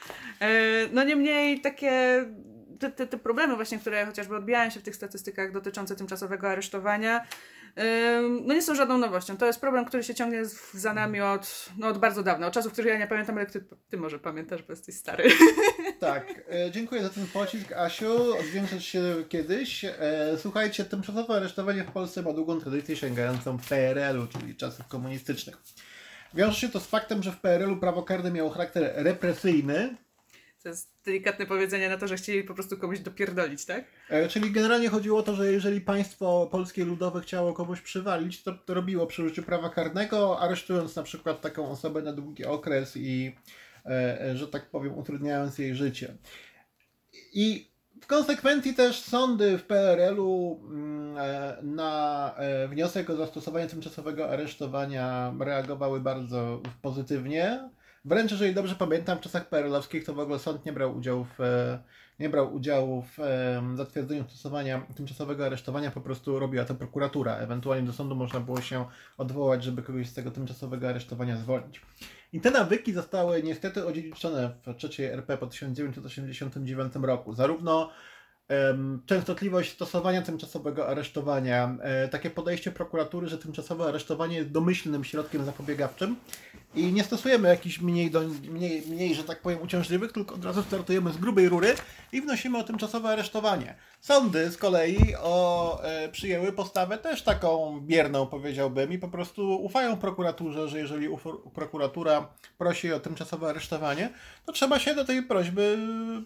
E, 0.41 0.49
no 0.93 1.05
niemniej 1.05 1.61
takie 1.61 2.25
te, 2.81 2.91
te, 2.91 3.07
te 3.07 3.19
problemy 3.19 3.57
właśnie, 3.57 3.79
które 3.79 4.07
chociażby 4.07 4.37
odbijają 4.37 4.71
się 4.71 4.81
w 4.81 4.83
tych 4.83 4.97
statystykach 4.97 5.53
dotyczące 5.53 5.97
tymczasowego 5.97 6.49
aresztowania, 6.49 7.25
no 8.47 8.55
nie 8.55 8.63
są 8.63 8.75
żadną 8.75 8.99
nowością. 8.99 9.37
To 9.37 9.47
jest 9.47 9.61
problem, 9.61 9.85
który 9.85 10.03
się 10.03 10.15
ciągnie 10.15 10.43
za 10.75 10.95
nami 10.95 11.21
od, 11.21 11.71
no 11.79 11.89
od 11.89 11.99
bardzo 11.99 12.23
dawna, 12.23 12.47
od 12.47 12.53
czasów, 12.53 12.73
których 12.73 12.93
ja 12.93 12.99
nie 12.99 13.07
pamiętam, 13.07 13.37
ale 13.37 13.47
ty, 13.47 13.65
ty 13.89 13.97
może 13.97 14.19
pamiętasz, 14.19 14.63
bo 14.63 14.73
jesteś 14.73 14.95
stary. 14.95 15.31
Tak, 16.01 16.43
e, 16.51 16.71
dziękuję 16.71 17.03
za 17.03 17.11
ten 17.11 17.27
pocisk, 17.27 17.73
Asiu. 17.73 18.39
Odwiążesz 18.39 18.87
się 18.87 19.03
kiedyś. 19.29 19.85
E, 19.85 19.95
słuchajcie, 20.39 20.85
tymczasowe 20.85 21.35
aresztowanie 21.35 21.85
w 21.85 21.91
Polsce 21.91 22.23
ma 22.23 22.33
długą 22.33 22.61
tradycję 22.61 22.97
sięgającą 22.97 23.59
PRL-u, 23.59 24.27
czyli 24.27 24.57
czasów 24.57 24.89
komunistycznych. 24.89 25.57
Wiąże 26.35 26.61
się 26.61 26.69
to 26.69 26.81
z 26.81 26.87
faktem, 26.87 27.23
że 27.23 27.33
w 27.33 27.41
PRL-u 27.41 27.77
prawo 27.77 28.03
karne 28.03 28.31
miało 28.31 28.51
charakter 28.51 28.93
represyjny, 28.97 29.97
to 30.63 30.69
jest 30.69 30.91
delikatne 31.05 31.47
powiedzenie 31.47 31.89
na 31.89 31.97
to, 31.97 32.09
że 32.09 32.17
chcieli 32.17 32.45
po 32.45 32.55
prostu 32.55 32.77
komuś 32.77 32.99
dopierdolić, 32.99 33.65
tak? 33.65 33.85
E, 34.09 34.29
czyli 34.29 34.51
generalnie 34.51 34.89
chodziło 34.89 35.19
o 35.19 35.23
to, 35.23 35.35
że 35.35 35.53
jeżeli 35.53 35.81
państwo 35.81 36.49
polskie 36.53 36.85
ludowe 36.85 37.21
chciało 37.21 37.53
komuś 37.53 37.81
przywalić, 37.81 38.43
to, 38.43 38.53
to 38.53 38.75
robiło 38.75 39.07
przy 39.07 39.23
użyciu 39.23 39.43
prawa 39.43 39.71
karnego, 39.71 40.41
aresztując 40.41 40.97
na 40.97 41.03
przykład 41.03 41.41
taką 41.41 41.71
osobę 41.71 42.03
na 42.03 42.13
długi 42.13 42.45
okres 42.45 42.97
i, 42.97 43.37
e, 43.87 44.21
e 44.21 44.37
że 44.37 44.49
tak 44.49 44.71
powiem, 44.71 44.99
utrudniając 44.99 45.59
jej 45.59 45.75
życie. 45.75 46.17
I 47.33 47.71
w 48.03 48.07
konsekwencji 48.07 48.75
też 48.75 49.01
sądy 49.01 49.59
w 49.59 49.63
PRL-u 49.63 50.61
mm, 50.65 51.75
na 51.75 52.35
wniosek 52.69 53.11
o 53.11 53.17
zastosowanie 53.17 53.67
tymczasowego 53.67 54.31
aresztowania 54.31 55.35
reagowały 55.41 56.01
bardzo 56.01 56.63
pozytywnie. 56.83 57.71
Wręcz 58.05 58.31
jeżeli 58.31 58.55
dobrze 58.55 58.75
pamiętam, 58.75 59.19
w 59.19 59.21
czasach 59.21 59.49
PRL-owskich 59.49 60.05
to 60.05 60.15
w 60.15 60.19
ogóle 60.19 60.39
sąd 60.39 60.67
nie 60.67 60.73
brał 60.73 60.97
udziału 60.97 61.25
w, 61.25 61.41
e, 61.41 61.79
nie 62.21 62.29
brał 62.29 62.55
udziału 62.55 63.03
w 63.03 63.19
zatwierdzeniu 63.77 64.25
stosowania 64.29 64.87
tymczasowego 64.97 65.47
aresztowania, 65.47 65.91
po 65.91 66.01
prostu 66.01 66.39
robiła 66.39 66.65
to 66.65 66.75
prokuratura. 66.75 67.37
Ewentualnie 67.37 67.87
do 67.87 67.93
sądu 67.93 68.15
można 68.15 68.41
było 68.41 68.61
się 68.61 68.85
odwołać, 69.19 69.65
żeby 69.65 69.83
kogoś 69.83 70.09
z 70.09 70.15
tego 70.15 70.31
tymczasowego 70.31 70.89
aresztowania 70.89 71.37
zwolnić. 71.37 71.81
I 72.33 72.41
te 72.41 72.51
nawyki 72.51 72.93
zostały 72.93 73.43
niestety 73.43 73.87
odziedziczone 73.87 74.51
w 74.67 74.85
III 74.85 75.07
RP 75.07 75.37
po 75.37 75.47
1989 75.47 76.93
roku. 77.03 77.35
Zarówno 77.35 77.91
częstotliwość 79.07 79.73
stosowania 79.73 80.23
tymczasowego 80.23 80.89
aresztowania, 80.89 81.77
e, 81.81 82.09
takie 82.09 82.31
podejście 82.31 82.71
prokuratury, 82.71 83.29
że 83.29 83.39
tymczasowe 83.39 83.85
aresztowanie 83.85 84.37
jest 84.37 84.51
domyślnym 84.51 85.05
środkiem 85.05 85.45
zapobiegawczym, 85.45 86.17
i 86.75 86.93
nie 86.93 87.05
stosujemy 87.05 87.49
jakichś 87.49 87.81
mniej, 87.81 88.11
do, 88.11 88.21
mniej, 88.49 88.83
mniej, 88.87 89.15
że 89.15 89.25
tak 89.25 89.41
powiem, 89.41 89.63
uciążliwych, 89.63 90.13
tylko 90.13 90.35
od 90.35 90.45
razu 90.45 90.63
startujemy 90.63 91.13
z 91.13 91.17
grubej 91.17 91.49
rury 91.49 91.75
i 92.13 92.21
wnosimy 92.21 92.59
o 92.59 92.63
tymczasowe 92.63 93.09
aresztowanie. 93.09 93.75
Sądy 94.01 94.51
z 94.51 94.57
kolei 94.57 95.15
o, 95.23 95.83
e, 95.83 96.09
przyjęły 96.09 96.53
postawę 96.53 96.99
też 96.99 97.23
taką 97.23 97.81
bierną, 97.81 98.27
powiedziałbym, 98.27 98.93
i 98.93 98.99
po 98.99 99.09
prostu 99.09 99.65
ufają 99.65 99.97
prokuraturze, 99.97 100.69
że 100.69 100.79
jeżeli 100.79 101.09
prokuratura 101.55 102.29
prosi 102.59 102.93
o 102.93 103.01
tymczasowe 103.01 103.49
aresztowanie, 103.49 104.11
to 104.47 104.53
trzeba 104.53 104.79
się 104.79 104.95
do 104.95 105.05
tej 105.05 105.23
prośby 105.23 105.79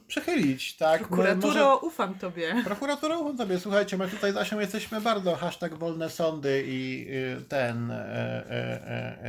przychylić. 0.07 0.77
Tak? 0.77 0.99
Prokuraturo, 0.99 1.49
Może... 1.49 1.77
ufam 1.77 2.14
tobie. 2.15 2.63
Prokuraturo, 2.65 3.21
ufam 3.21 3.37
tobie. 3.37 3.59
Słuchajcie, 3.59 3.97
my 3.97 4.09
tutaj 4.09 4.33
z 4.33 4.37
Asią 4.37 4.61
jesteśmy 4.61 5.01
bardzo 5.01 5.37
hashtag 5.37 5.75
wolne 5.75 6.11
sądy 6.11 6.65
i 6.67 7.07
y, 7.39 7.45
ten 7.49 7.91
e, 7.91 7.97
e, 7.97 9.21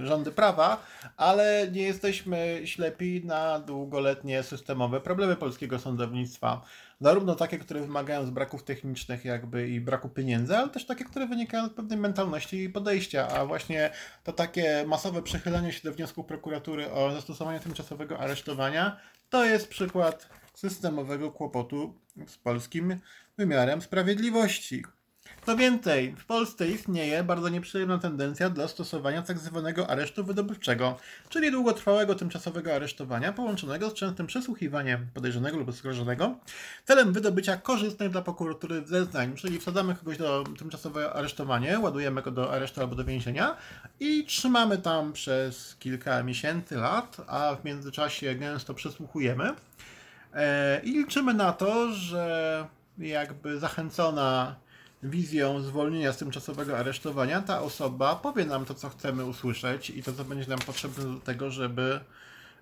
e, 0.00 0.06
rządy 0.06 0.32
prawa, 0.32 0.82
ale 1.16 1.68
nie 1.72 1.82
jesteśmy 1.82 2.60
ślepi 2.64 3.22
na 3.24 3.60
długoletnie 3.60 4.42
systemowe 4.42 5.00
problemy 5.00 5.36
polskiego 5.36 5.78
sądownictwa 5.78 6.60
zarówno 7.00 7.34
takie, 7.34 7.58
które 7.58 7.80
wymagają 7.80 8.26
z 8.26 8.30
braków 8.30 8.62
technicznych 8.62 9.24
jakby 9.24 9.68
i 9.68 9.80
braku 9.80 10.08
pieniędzy, 10.08 10.56
ale 10.56 10.68
też 10.68 10.86
takie, 10.86 11.04
które 11.04 11.26
wynikają 11.26 11.66
z 11.66 11.70
pewnej 11.70 11.98
mentalności 11.98 12.62
i 12.62 12.68
podejścia, 12.68 13.28
a 13.28 13.46
właśnie 13.46 13.90
to 14.24 14.32
takie 14.32 14.84
masowe 14.86 15.22
przechylanie 15.22 15.72
się 15.72 15.80
do 15.84 15.92
wniosku 15.92 16.24
prokuratury 16.24 16.90
o 16.90 17.12
zastosowanie 17.12 17.60
tymczasowego 17.60 18.18
aresztowania, 18.18 18.96
to 19.30 19.44
jest 19.44 19.68
przykład 19.68 20.28
systemowego 20.54 21.30
kłopotu 21.30 21.94
z 22.26 22.38
polskim 22.38 23.00
wymiarem 23.38 23.82
sprawiedliwości. 23.82 24.84
Co 25.46 25.56
więcej, 25.56 26.14
w 26.18 26.26
Polsce 26.26 26.68
istnieje 26.68 27.24
bardzo 27.24 27.48
nieprzyjemna 27.48 27.98
tendencja 27.98 28.50
do 28.50 28.68
stosowania 28.68 29.22
tzw. 29.22 29.62
Tak 29.64 29.90
aresztu 29.90 30.24
wydobywczego, 30.24 30.96
czyli 31.28 31.50
długotrwałego 31.50 32.14
tymczasowego 32.14 32.74
aresztowania 32.74 33.32
połączonego 33.32 33.90
z 33.90 33.94
częstym 33.94 34.26
przesłuchiwaniem 34.26 35.06
podejrzanego 35.14 35.58
lub 35.58 35.68
oskarżonego 35.68 36.38
celem 36.84 37.12
wydobycia 37.12 37.56
korzystnych 37.56 38.10
dla 38.10 38.22
prokuratury 38.22 38.86
zeznań, 38.86 39.36
czyli 39.36 39.58
wsadzamy 39.58 39.94
kogoś 39.94 40.18
do 40.18 40.44
tymczasowego 40.58 41.14
aresztowania, 41.14 41.80
ładujemy 41.80 42.22
go 42.22 42.30
do 42.30 42.52
aresztu 42.52 42.80
albo 42.80 42.94
do 42.94 43.04
więzienia 43.04 43.56
i 44.00 44.24
trzymamy 44.24 44.78
tam 44.78 45.12
przez 45.12 45.76
kilka 45.78 46.22
miesięcy, 46.22 46.76
lat, 46.76 47.16
a 47.26 47.54
w 47.54 47.64
międzyczasie 47.64 48.34
gęsto 48.34 48.74
przesłuchujemy 48.74 49.54
i 50.82 50.90
liczymy 50.90 51.34
na 51.34 51.52
to, 51.52 51.92
że 51.92 52.66
jakby 52.98 53.58
zachęcona 53.58 54.56
wizją 55.04 55.60
zwolnienia 55.60 56.12
z 56.12 56.16
tymczasowego 56.16 56.78
aresztowania, 56.78 57.42
ta 57.42 57.62
osoba 57.62 58.16
powie 58.16 58.44
nam 58.44 58.64
to, 58.64 58.74
co 58.74 58.88
chcemy 58.88 59.24
usłyszeć 59.24 59.90
i 59.90 60.02
to, 60.02 60.12
co 60.12 60.24
będzie 60.24 60.50
nam 60.50 60.58
potrzebne 60.58 61.04
do 61.04 61.20
tego, 61.20 61.50
żeby 61.50 62.00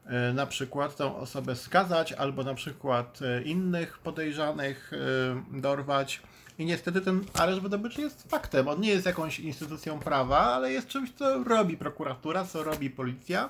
e, 0.06 0.32
na 0.32 0.46
przykład 0.46 0.96
tą 0.96 1.16
osobę 1.16 1.56
skazać 1.56 2.12
albo 2.12 2.44
na 2.44 2.54
przykład 2.54 3.18
e, 3.22 3.42
innych 3.42 3.98
podejrzanych 3.98 4.92
e, 4.92 5.60
dorwać. 5.60 6.22
I 6.58 6.64
niestety 6.64 7.00
ten 7.00 7.24
areszt 7.34 7.60
wydobywczy 7.60 8.00
jest 8.00 8.30
faktem. 8.30 8.68
On 8.68 8.80
nie 8.80 8.90
jest 8.90 9.06
jakąś 9.06 9.40
instytucją 9.40 9.98
prawa, 9.98 10.38
ale 10.38 10.72
jest 10.72 10.88
czymś, 10.88 11.12
co 11.12 11.44
robi 11.44 11.76
prokuratura, 11.76 12.44
co 12.44 12.62
robi 12.62 12.90
policja. 12.90 13.48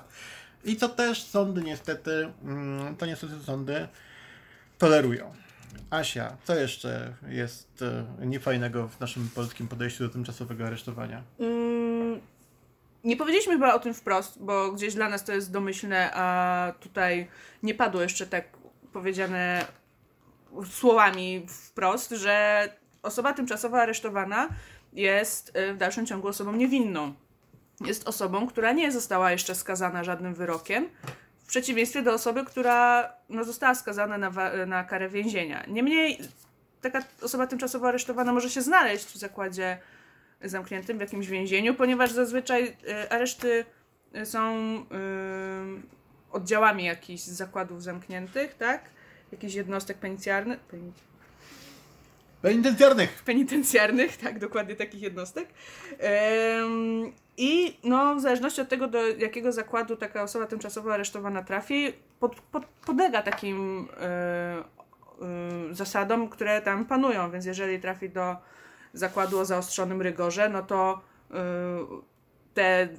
I 0.63 0.75
to 0.75 0.89
też 0.89 1.23
sądy 1.23 1.63
niestety, 1.63 2.31
mm, 2.43 2.95
to 2.95 3.05
niestety 3.05 3.33
sądy 3.45 3.87
tolerują. 4.77 5.33
Asia, 5.89 6.37
co 6.43 6.55
jeszcze 6.55 7.13
jest 7.27 7.81
e, 7.81 8.25
niefajnego 8.25 8.87
w 8.87 8.99
naszym 8.99 9.29
polskim 9.35 9.67
podejściu 9.67 10.03
do 10.03 10.09
tymczasowego 10.09 10.67
aresztowania? 10.67 11.23
Mm, 11.39 12.19
nie 13.03 13.17
powiedzieliśmy 13.17 13.53
chyba 13.53 13.73
o 13.73 13.79
tym 13.79 13.93
wprost, 13.93 14.43
bo 14.43 14.71
gdzieś 14.71 14.93
dla 14.95 15.09
nas 15.09 15.23
to 15.23 15.33
jest 15.33 15.51
domyślne, 15.51 16.11
a 16.13 16.73
tutaj 16.79 17.27
nie 17.63 17.73
padło 17.73 18.01
jeszcze 18.01 18.27
tak 18.27 18.45
powiedziane 18.93 19.65
słowami 20.71 21.45
wprost, 21.49 22.11
że 22.11 22.67
osoba 23.03 23.33
tymczasowo 23.33 23.77
aresztowana 23.81 24.49
jest 24.93 25.57
y, 25.57 25.73
w 25.73 25.77
dalszym 25.77 26.05
ciągu 26.05 26.27
osobą 26.27 26.53
niewinną. 26.53 27.13
Jest 27.81 28.07
osobą, 28.07 28.47
która 28.47 28.71
nie 28.71 28.91
została 28.91 29.31
jeszcze 29.31 29.55
skazana 29.55 30.03
żadnym 30.03 30.33
wyrokiem, 30.33 30.89
w 31.43 31.47
przeciwieństwie 31.47 32.01
do 32.01 32.13
osoby, 32.13 32.45
która 32.45 33.09
no, 33.29 33.43
została 33.43 33.75
skazana 33.75 34.17
na, 34.17 34.31
na 34.65 34.83
karę 34.83 35.09
więzienia. 35.09 35.65
Niemniej 35.67 36.19
taka 36.81 37.03
osoba 37.21 37.47
tymczasowo 37.47 37.87
aresztowana 37.87 38.33
może 38.33 38.49
się 38.49 38.61
znaleźć 38.61 39.05
w 39.05 39.17
zakładzie 39.17 39.77
zamkniętym, 40.41 40.97
w 40.97 41.01
jakimś 41.01 41.27
więzieniu, 41.27 41.75
ponieważ 41.75 42.11
zazwyczaj 42.11 42.63
y, 42.63 43.09
areszty 43.09 43.65
y, 44.15 44.25
są 44.25 44.77
y, 44.77 44.83
oddziałami 46.31 46.85
jakichś 46.85 47.23
zakładów 47.23 47.83
zamkniętych, 47.83 48.53
tak? 48.55 48.81
Jakichś 49.31 49.53
jednostek 49.53 49.97
penitencjarnych. 49.97 50.59
Penitencjarnych! 52.43 53.23
Penitencjarnych, 53.25 54.17
tak, 54.17 54.39
dokładnie 54.39 54.75
takich 54.75 55.01
jednostek. 55.01 55.47
I 57.37 57.77
no, 57.83 58.15
w 58.15 58.21
zależności 58.21 58.61
od 58.61 58.69
tego, 58.69 58.87
do 58.87 59.07
jakiego 59.07 59.51
zakładu 59.51 59.95
taka 59.95 60.23
osoba 60.23 60.47
tymczasowo 60.47 60.93
aresztowana 60.93 61.43
trafi, 61.43 61.93
pod, 62.19 62.35
pod, 62.35 62.65
podlega 62.65 63.21
takim 63.21 63.87
zasadom, 65.71 66.29
które 66.29 66.61
tam 66.61 66.85
panują. 66.85 67.31
Więc 67.31 67.45
jeżeli 67.45 67.79
trafi 67.79 68.09
do 68.09 68.35
zakładu 68.93 69.39
o 69.39 69.45
zaostrzonym 69.45 70.01
rygorze, 70.01 70.49
no 70.49 70.63
to 70.63 71.01
te, 72.53 72.89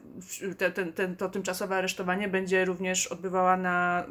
te, 0.59 0.71
ten, 0.71 0.93
ten, 0.93 1.17
to 1.17 1.29
tymczasowe 1.29 1.77
aresztowanie 1.77 2.29
będzie 2.29 2.65
również 2.65 3.07
odbywała 3.07 3.57
na 3.57 4.05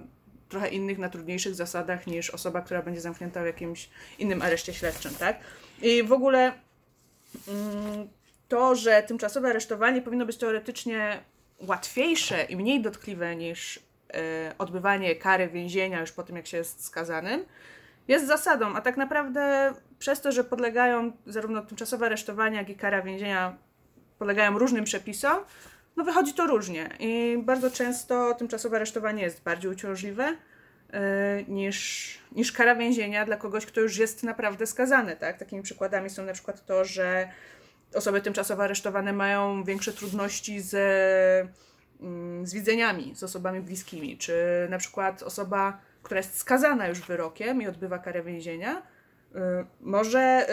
trochę 0.54 0.70
innych, 0.70 0.98
na 0.98 1.10
trudniejszych 1.10 1.56
zasadach 1.56 2.08
niż 2.08 2.30
osoba, 2.30 2.62
która 2.62 2.82
będzie 2.82 3.02
zamknięta 3.02 3.44
w 3.44 3.46
jakimś 3.46 3.90
innym 4.20 4.42
areszcie 4.42 4.74
śledczym, 4.74 5.16
tak? 5.16 5.40
I 5.82 6.04
w 6.04 6.12
ogóle 6.12 6.52
mm, 7.48 8.08
to, 8.48 8.76
że 8.76 9.04
tymczasowe 9.04 9.50
aresztowanie 9.50 10.02
powinno 10.02 10.26
być 10.26 10.38
teoretycznie 10.38 11.24
łatwiejsze 11.60 12.44
i 12.44 12.56
mniej 12.56 12.82
dotkliwe 12.82 13.36
niż 13.36 13.78
y, 13.78 13.82
odbywanie 14.58 15.16
kary 15.16 15.48
więzienia 15.48 16.02
już 16.02 16.12
po 16.12 16.24
tym, 16.24 16.36
jak 16.36 16.48
się 16.48 16.58
jest 16.58 16.86
skazanym, 16.86 17.46
jest 18.08 18.28
zasadą, 18.28 18.76
a 18.76 18.82
tak 18.82 18.98
naprawdę 18.98 19.74
przez 20.00 20.22
to, 20.22 20.32
że 20.32 20.44
podlegają 20.44 21.12
zarówno 21.26 21.62
tymczasowe 21.62 22.06
aresztowania, 22.06 22.60
jak 22.60 22.70
i 22.70 22.76
kara 22.76 23.02
więzienia 23.02 23.58
podlegają 24.20 24.60
różnym 24.60 24.84
przepisom, 24.84 25.38
no 25.96 26.04
wychodzi 26.04 26.34
to 26.34 26.48
różnie 26.48 26.90
i 27.00 27.38
bardzo 27.44 27.72
często 27.72 28.34
tymczasowe 28.34 28.76
aresztowanie 28.76 29.24
jest 29.24 29.44
bardziej 29.44 29.72
uciążliwe 29.72 30.38
yy, 30.94 31.00
niż, 31.48 32.08
niż 32.32 32.52
kara 32.52 32.76
więzienia 32.76 33.26
dla 33.26 33.38
kogoś, 33.38 33.66
kto 33.66 33.82
już 33.82 33.98
jest 33.98 34.24
naprawdę 34.24 34.68
skazany. 34.68 35.16
Tak? 35.16 35.38
Takimi 35.38 35.62
przykładami 35.62 36.10
są 36.10 36.26
na 36.26 36.34
przykład 36.34 36.66
to, 36.66 36.86
że 36.86 37.30
osoby 37.94 38.22
tymczasowo 38.22 38.64
aresztowane 38.64 39.14
mają 39.14 39.64
większe 39.64 39.94
trudności 39.94 40.62
z, 40.62 40.74
yy, 42.02 42.48
z 42.48 42.54
widzeniami, 42.54 43.16
z 43.16 43.24
osobami 43.24 43.62
bliskimi, 43.62 44.18
czy 44.18 44.36
na 44.70 44.78
przykład 44.78 45.24
osoba, 45.24 45.80
która 46.04 46.18
jest 46.18 46.38
skazana 46.38 46.88
już 46.88 47.02
wyrokiem 47.02 47.62
i 47.62 47.68
odbywa 47.68 48.00
karę 48.00 48.24
więzienia, 48.24 48.82
może 49.82 50.48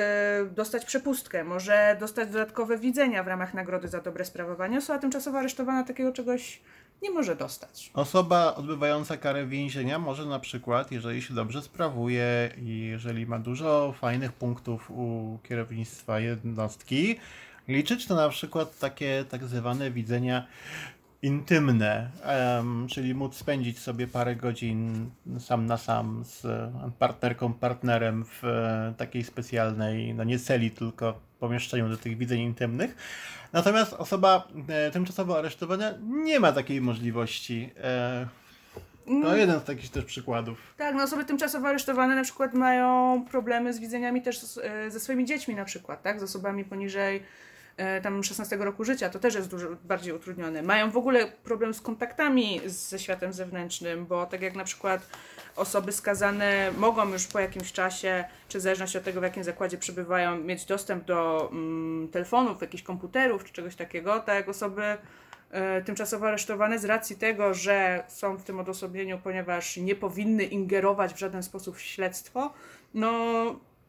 y, 0.46 0.50
dostać 0.50 0.84
przepustkę, 0.84 1.44
może 1.44 1.96
dostać 2.00 2.30
dodatkowe 2.30 2.78
widzenia 2.78 3.22
w 3.24 3.26
ramach 3.28 3.54
nagrody 3.54 3.88
za 3.88 4.00
dobre 4.00 4.24
sprawowanie. 4.24 4.78
Osoba 4.78 4.98
tymczasowo 4.98 5.38
aresztowana 5.38 5.84
takiego 5.84 6.12
czegoś 6.12 6.60
nie 7.02 7.10
może 7.10 7.36
dostać. 7.36 7.90
Osoba 7.94 8.54
odbywająca 8.54 9.16
karę 9.16 9.46
więzienia 9.46 9.98
może 9.98 10.26
na 10.26 10.38
przykład, 10.38 10.92
jeżeli 10.92 11.22
się 11.22 11.34
dobrze 11.34 11.62
sprawuje 11.62 12.50
i 12.62 12.86
jeżeli 12.86 13.26
ma 13.26 13.38
dużo 13.38 13.94
fajnych 14.00 14.32
punktów 14.32 14.90
u 14.90 15.38
kierownictwa 15.42 16.20
jednostki, 16.20 17.16
liczyć 17.68 18.06
to 18.06 18.14
na 18.14 18.28
przykład 18.28 18.78
takie 18.78 19.24
tak 19.30 19.44
zwane 19.44 19.90
widzenia 19.90 20.46
intymne, 21.22 22.10
um, 22.56 22.86
czyli 22.88 23.14
móc 23.14 23.36
spędzić 23.36 23.78
sobie 23.78 24.06
parę 24.06 24.36
godzin 24.36 25.10
sam 25.38 25.66
na 25.66 25.76
sam 25.76 26.24
z 26.24 26.46
partnerką, 26.98 27.52
partnerem 27.52 28.24
w 28.24 28.44
e, 28.44 28.94
takiej 28.96 29.24
specjalnej, 29.24 30.14
no 30.14 30.24
nie 30.24 30.38
celi, 30.38 30.70
tylko 30.70 31.20
pomieszczeniu 31.38 31.88
do 31.88 31.96
tych 31.96 32.18
widzeń 32.18 32.40
intymnych. 32.40 32.96
Natomiast 33.52 33.92
osoba 33.92 34.48
e, 34.68 34.90
tymczasowo 34.90 35.38
aresztowana 35.38 35.94
nie 36.02 36.40
ma 36.40 36.52
takiej 36.52 36.80
możliwości. 36.80 37.70
E, 37.82 38.26
to 39.06 39.12
mm. 39.12 39.38
jeden 39.38 39.60
z 39.60 39.64
takich 39.64 39.90
też 39.90 40.04
przykładów. 40.04 40.74
Tak, 40.76 40.94
no 40.94 41.02
osoby 41.02 41.24
tymczasowo 41.24 41.68
aresztowane 41.68 42.14
na 42.14 42.22
przykład 42.22 42.54
mają 42.54 43.24
problemy 43.30 43.72
z 43.72 43.78
widzeniami 43.78 44.22
też 44.22 44.58
e, 44.62 44.90
ze 44.90 45.00
swoimi 45.00 45.24
dziećmi 45.24 45.54
na 45.54 45.64
przykład, 45.64 46.02
tak? 46.02 46.20
Z 46.20 46.22
osobami 46.22 46.64
poniżej 46.64 47.22
tam 48.02 48.24
16 48.24 48.56
roku 48.56 48.84
życia, 48.84 49.10
to 49.10 49.18
też 49.18 49.34
jest 49.34 49.48
dużo 49.48 49.68
bardziej 49.84 50.12
utrudnione. 50.12 50.62
Mają 50.62 50.90
w 50.90 50.96
ogóle 50.96 51.26
problem 51.26 51.74
z 51.74 51.80
kontaktami 51.80 52.60
ze 52.66 52.98
światem 52.98 53.32
zewnętrznym, 53.32 54.06
bo 54.06 54.26
tak 54.26 54.42
jak 54.42 54.54
na 54.54 54.64
przykład 54.64 55.06
osoby 55.56 55.92
skazane 55.92 56.72
mogą 56.76 57.08
już 57.08 57.26
po 57.26 57.40
jakimś 57.40 57.72
czasie, 57.72 58.24
czy 58.48 58.58
w 58.58 58.60
zależności 58.60 58.98
od 58.98 59.04
tego, 59.04 59.20
w 59.20 59.22
jakim 59.22 59.44
zakładzie 59.44 59.78
przebywają, 59.78 60.38
mieć 60.38 60.64
dostęp 60.64 61.04
do 61.04 61.48
mm, 61.52 62.08
telefonów, 62.08 62.60
jakichś 62.60 62.82
komputerów, 62.82 63.44
czy 63.44 63.52
czegoś 63.52 63.76
takiego, 63.76 64.20
tak 64.20 64.34
jak 64.34 64.48
osoby 64.48 64.82
e, 65.50 65.82
tymczasowo 65.82 66.28
aresztowane 66.28 66.78
z 66.78 66.84
racji 66.84 67.16
tego, 67.16 67.54
że 67.54 68.04
są 68.08 68.36
w 68.36 68.44
tym 68.44 68.60
odosobnieniu, 68.60 69.18
ponieważ 69.18 69.76
nie 69.76 69.94
powinny 69.94 70.44
ingerować 70.44 71.14
w 71.14 71.18
żaden 71.18 71.42
sposób 71.42 71.76
w 71.76 71.80
śledztwo, 71.80 72.52
no 72.94 73.20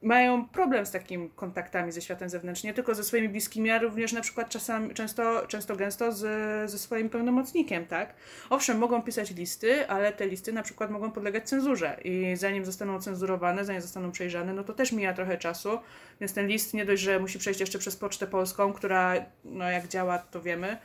mają 0.02 0.46
problem 0.46 0.86
z 0.86 0.92
takimi 0.92 1.30
kontaktami 1.30 1.92
ze 1.92 2.02
światem 2.02 2.30
zewnętrznym, 2.30 2.70
nie 2.70 2.74
tylko 2.74 2.96
ze 2.96 3.04
swoimi 3.04 3.30
bliskimi, 3.30 3.72
a 3.72 3.80
również 3.80 4.14
na 4.14 4.22
przykład 4.22 4.50
czasami, 4.50 4.94
często, 4.94 5.48
często 5.48 5.76
gęsto 5.76 6.12
z, 6.12 6.72
ze 6.72 6.80
swoim 6.80 7.10
pełnomocnikiem, 7.10 7.86
tak? 7.86 8.14
Owszem, 8.50 8.78
mogą 8.78 9.02
pisać 9.02 9.32
listy, 9.32 9.90
ale 9.90 10.12
te 10.12 10.28
listy 10.28 10.54
na 10.54 10.64
przykład 10.64 10.92
mogą 10.92 11.12
podlegać 11.12 11.50
cenzurze 11.50 11.98
i 12.04 12.36
zanim 12.36 12.66
zostaną 12.66 12.96
ocenzurowane, 12.96 13.66
zanim 13.66 13.82
zostaną 13.82 14.12
przejrzane, 14.12 14.54
no 14.54 14.64
to 14.64 14.74
też 14.74 14.92
mija 14.92 15.14
trochę 15.14 15.38
czasu, 15.38 15.80
więc 16.20 16.34
ten 16.34 16.48
list 16.48 16.74
nie 16.74 16.86
dość, 16.86 17.02
że 17.02 17.20
musi 17.20 17.40
przejść 17.40 17.60
jeszcze 17.60 17.80
przez 17.80 17.96
Pocztę 17.96 18.28
Polską, 18.28 18.74
która, 18.74 19.14
no 19.46 19.70
jak 19.72 19.88
działa, 19.88 20.18
to 20.18 20.42
wiemy, 20.42 20.78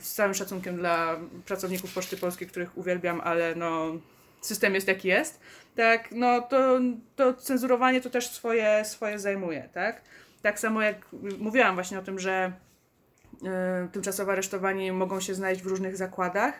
z 0.00 0.14
całym 0.14 0.34
szacunkiem 0.34 0.76
dla 0.76 1.16
pracowników 1.46 1.94
Poczty 1.94 2.16
Polskiej, 2.16 2.48
których 2.48 2.78
uwielbiam, 2.78 3.20
ale 3.20 3.54
no 3.54 3.92
system 4.42 4.74
jest 4.74 4.88
jaki 4.88 5.08
jest, 5.08 5.40
tak, 5.76 6.08
no 6.12 6.40
to, 6.42 6.80
to 7.16 7.34
cenzurowanie 7.34 8.00
to 8.00 8.10
też 8.10 8.30
swoje, 8.30 8.84
swoje 8.84 9.18
zajmuje, 9.18 9.68
tak. 9.72 10.02
Tak 10.42 10.60
samo 10.60 10.82
jak 10.82 10.96
mówiłam 11.38 11.74
właśnie 11.74 11.98
o 11.98 12.02
tym, 12.02 12.18
że 12.18 12.52
y, 13.32 13.88
tymczasowo 13.88 14.32
aresztowani 14.32 14.92
mogą 14.92 15.20
się 15.20 15.34
znaleźć 15.34 15.62
w 15.62 15.66
różnych 15.66 15.96
zakładach, 15.96 16.54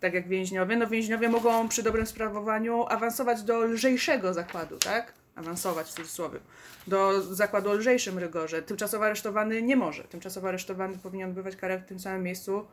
tak 0.00 0.14
jak 0.14 0.28
więźniowie. 0.28 0.76
No 0.76 0.86
więźniowie 0.86 1.28
mogą 1.28 1.68
przy 1.68 1.82
dobrym 1.82 2.06
sprawowaniu 2.06 2.86
awansować 2.88 3.42
do 3.42 3.60
lżejszego 3.60 4.34
zakładu, 4.34 4.78
tak? 4.78 5.12
Awansować 5.34 5.86
w 5.86 5.92
cudzysłowie. 5.92 6.38
Do 6.86 7.22
zakładu 7.22 7.70
o 7.70 7.74
lżejszym 7.74 8.18
rygorze. 8.18 8.62
Tymczasowo 8.62 9.04
aresztowany 9.04 9.62
nie 9.62 9.76
może. 9.76 10.04
Tymczasowo 10.04 10.48
aresztowany 10.48 10.98
powinien 10.98 11.28
odbywać 11.28 11.56
karę 11.56 11.78
w 11.78 11.84
tym 11.84 12.00
samym 12.00 12.22
miejscu 12.22 12.66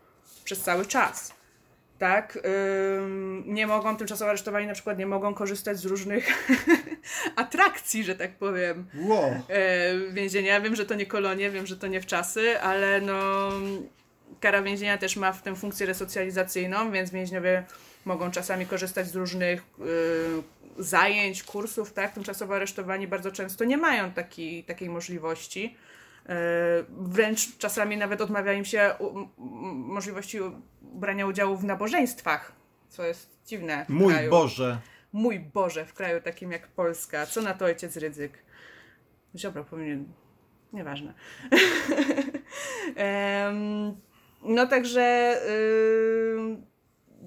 przez 0.44 0.62
cały 0.62 0.86
czas 0.86 1.34
tak, 1.98 2.40
nie 3.46 3.68
mogą, 3.68 3.98
tymczasowo 3.98 4.30
aresztowani 4.30 4.68
na 4.68 4.74
przykład 4.74 5.00
nie 5.00 5.06
mogą 5.06 5.34
korzystać 5.34 5.78
z 5.78 5.86
różnych 5.86 6.48
atrakcji, 7.36 8.04
że 8.04 8.16
tak 8.16 8.32
powiem, 8.32 8.86
wow. 8.96 9.30
yy, 9.30 10.14
więzienia. 10.14 10.62
Wiem, 10.62 10.76
że 10.76 10.86
to 10.86 10.96
nie 10.96 11.06
kolonie, 11.06 11.50
wiem, 11.50 11.66
że 11.66 11.78
to 11.78 11.88
nie 11.88 12.02
w 12.02 12.06
czasy, 12.06 12.62
ale 12.62 13.02
no 13.02 13.50
kara 14.40 14.62
więzienia 14.62 14.98
też 14.98 15.16
ma 15.16 15.34
w 15.34 15.42
tym 15.42 15.56
funkcję 15.56 15.86
resocjalizacyjną, 15.86 16.92
więc 16.92 17.12
więźniowie 17.12 17.64
mogą 18.06 18.32
czasami 18.32 18.66
korzystać 18.66 19.08
z 19.08 19.16
różnych 19.16 19.64
yy, 19.80 20.84
zajęć, 20.84 21.44
kursów, 21.44 21.94
tak, 21.94 22.14
tymczasowo 22.14 22.56
aresztowani 22.56 23.08
bardzo 23.08 23.32
często 23.32 23.66
nie 23.66 23.78
mają 23.78 24.12
taki, 24.12 24.64
takiej 24.64 24.90
możliwości. 24.90 25.76
E, 26.30 26.34
wręcz 26.90 27.58
czasami 27.58 27.98
nawet 27.98 28.22
odmawia 28.22 28.54
im 28.54 28.66
się 28.66 28.94
możliwości 29.74 30.40
brania 30.82 31.26
udziału 31.26 31.58
w 31.58 31.64
nabożeństwach, 31.64 32.52
co 32.90 33.06
jest 33.06 33.38
dziwne. 33.46 33.86
Mój 33.90 34.14
kraju. 34.14 34.32
Boże. 34.32 34.80
Mój 35.14 35.40
Boże, 35.40 35.86
w 35.86 35.94
kraju 35.94 36.22
takim 36.22 36.52
jak 36.52 36.68
Polska. 36.68 37.26
Co 37.26 37.42
na 37.42 37.54
to 37.54 37.66
ojciec 37.66 37.98
Rydzyk? 37.98 38.44
Ziobro 39.36 39.64
powinien... 39.64 40.06
Nieważne. 40.74 41.14
no 44.44 44.68
także... 44.68 45.38
Yy 45.48 46.78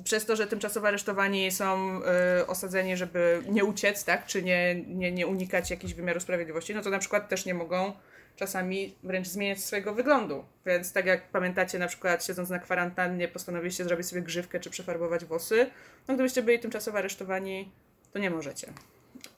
przez 0.04 0.26
to, 0.26 0.36
że 0.36 0.46
tymczasowo 0.46 0.88
aresztowani 0.88 1.50
są 1.50 2.00
y, 2.40 2.46
osadzeni, 2.46 2.96
żeby 2.96 3.42
nie 3.48 3.64
uciec, 3.64 4.04
tak, 4.04 4.26
czy 4.26 4.42
nie, 4.42 4.74
nie, 4.86 5.12
nie 5.12 5.26
unikać 5.26 5.70
jakichś 5.70 5.94
wymiarów 5.94 6.22
sprawiedliwości, 6.22 6.74
no 6.74 6.82
to 6.82 6.90
na 6.90 6.98
przykład 6.98 7.28
też 7.28 7.46
nie 7.46 7.54
mogą 7.54 7.92
czasami 8.40 8.94
wręcz 9.02 9.28
zmieniać 9.28 9.60
swojego 9.60 9.94
wyglądu. 9.94 10.44
Więc 10.66 10.92
tak 10.92 11.06
jak 11.06 11.28
pamiętacie, 11.28 11.78
na 11.78 11.86
przykład 11.88 12.24
siedząc 12.24 12.50
na 12.50 12.58
kwarantannie 12.58 13.28
postanowiliście 13.28 13.84
zrobić 13.84 14.06
sobie 14.06 14.22
grzywkę 14.22 14.60
czy 14.60 14.70
przefarbować 14.70 15.24
włosy, 15.24 15.70
no 16.08 16.14
gdybyście 16.14 16.42
byli 16.42 16.58
tymczasowo 16.58 16.98
aresztowani, 16.98 17.72
to 18.12 18.18
nie 18.18 18.30
możecie. 18.30 18.72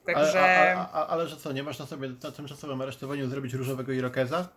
Także... 0.06 0.40
Ale, 0.40 0.76
a, 0.76 0.92
a, 0.92 1.06
ale 1.06 1.28
że 1.28 1.36
co, 1.36 1.52
nie 1.52 1.62
można 1.62 1.86
sobie 1.86 2.08
na 2.22 2.32
tymczasowym 2.32 2.82
aresztowaniu 2.82 3.28
zrobić 3.28 3.54
różowego 3.54 3.92
irokeza? 3.92 4.48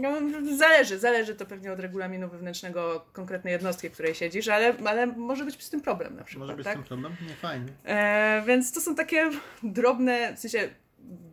No, 0.00 0.12
zależy, 0.56 0.98
zależy 0.98 1.34
to 1.34 1.46
pewnie 1.46 1.72
od 1.72 1.80
regulaminu 1.80 2.28
wewnętrznego 2.28 3.04
konkretnej 3.12 3.52
jednostki, 3.52 3.88
w 3.88 3.92
której 3.92 4.14
siedzisz, 4.14 4.48
ale, 4.48 4.74
ale 4.84 5.06
może 5.06 5.44
być 5.44 5.64
z 5.64 5.70
tym 5.70 5.80
problem 5.80 6.16
na 6.16 6.24
przykład. 6.24 6.46
Może 6.46 6.56
być 6.56 6.64
tak? 6.64 6.74
z 6.74 6.76
tym 6.76 6.84
problem? 6.84 7.16
Nie, 7.28 7.34
fajnie. 7.34 7.66
E, 7.84 8.42
więc 8.46 8.72
to 8.72 8.80
są 8.80 8.94
takie 8.94 9.30
drobne, 9.62 10.36
w 10.36 10.38
sensie 10.38 10.68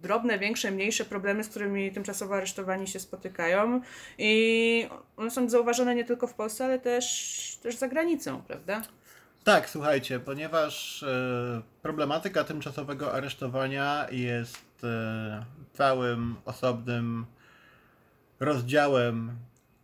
drobne, 0.01 0.39
większe, 0.39 0.71
mniejsze 0.71 1.05
problemy, 1.05 1.43
z 1.43 1.49
którymi 1.49 1.91
tymczasowo 1.91 2.35
aresztowani 2.35 2.87
się 2.87 2.99
spotykają 2.99 3.81
i 4.17 4.87
one 5.17 5.31
są 5.31 5.49
zauważone 5.49 5.95
nie 5.95 6.05
tylko 6.05 6.27
w 6.27 6.33
Polsce, 6.33 6.65
ale 6.65 6.79
też, 6.79 7.59
też 7.63 7.75
za 7.75 7.87
granicą, 7.87 8.41
prawda? 8.41 8.81
Tak, 9.43 9.69
słuchajcie, 9.69 10.19
ponieważ 10.19 11.03
e, 11.03 11.61
problematyka 11.81 12.43
tymczasowego 12.43 13.13
aresztowania 13.13 14.07
jest 14.11 14.83
e, 14.83 15.45
całym 15.73 16.35
osobnym 16.45 17.25
rozdziałem 18.39 19.31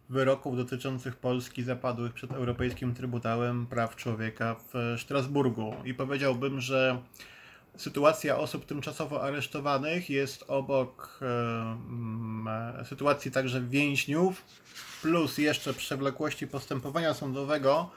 wyroków 0.10 0.58
dotyczących 0.58 1.15
Polski 1.15 1.63
zapadłych 1.63 2.13
przed 2.13 2.32
Europejskim 2.32 2.93
Trybunałem 2.93 3.67
Praw 3.67 3.95
Człowieka 3.95 4.56
w 4.74 4.95
Strasburgu. 5.02 5.76
I 5.86 5.93
powiedziałbym, 5.93 6.62
że 6.62 7.02
sytuacja 7.77 8.38
osób 8.38 8.65
tymczasowo 8.65 9.23
aresztowanych 9.23 10.09
jest 10.09 10.43
obok 10.47 11.19
e, 11.21 12.85
sytuacji 12.85 13.31
także 13.31 13.61
więźniów, 13.61 14.43
plus 15.01 15.38
jeszcze 15.38 15.73
przewlekłości 15.73 16.47
postępowania 16.47 17.13
sądowego, 17.13 17.91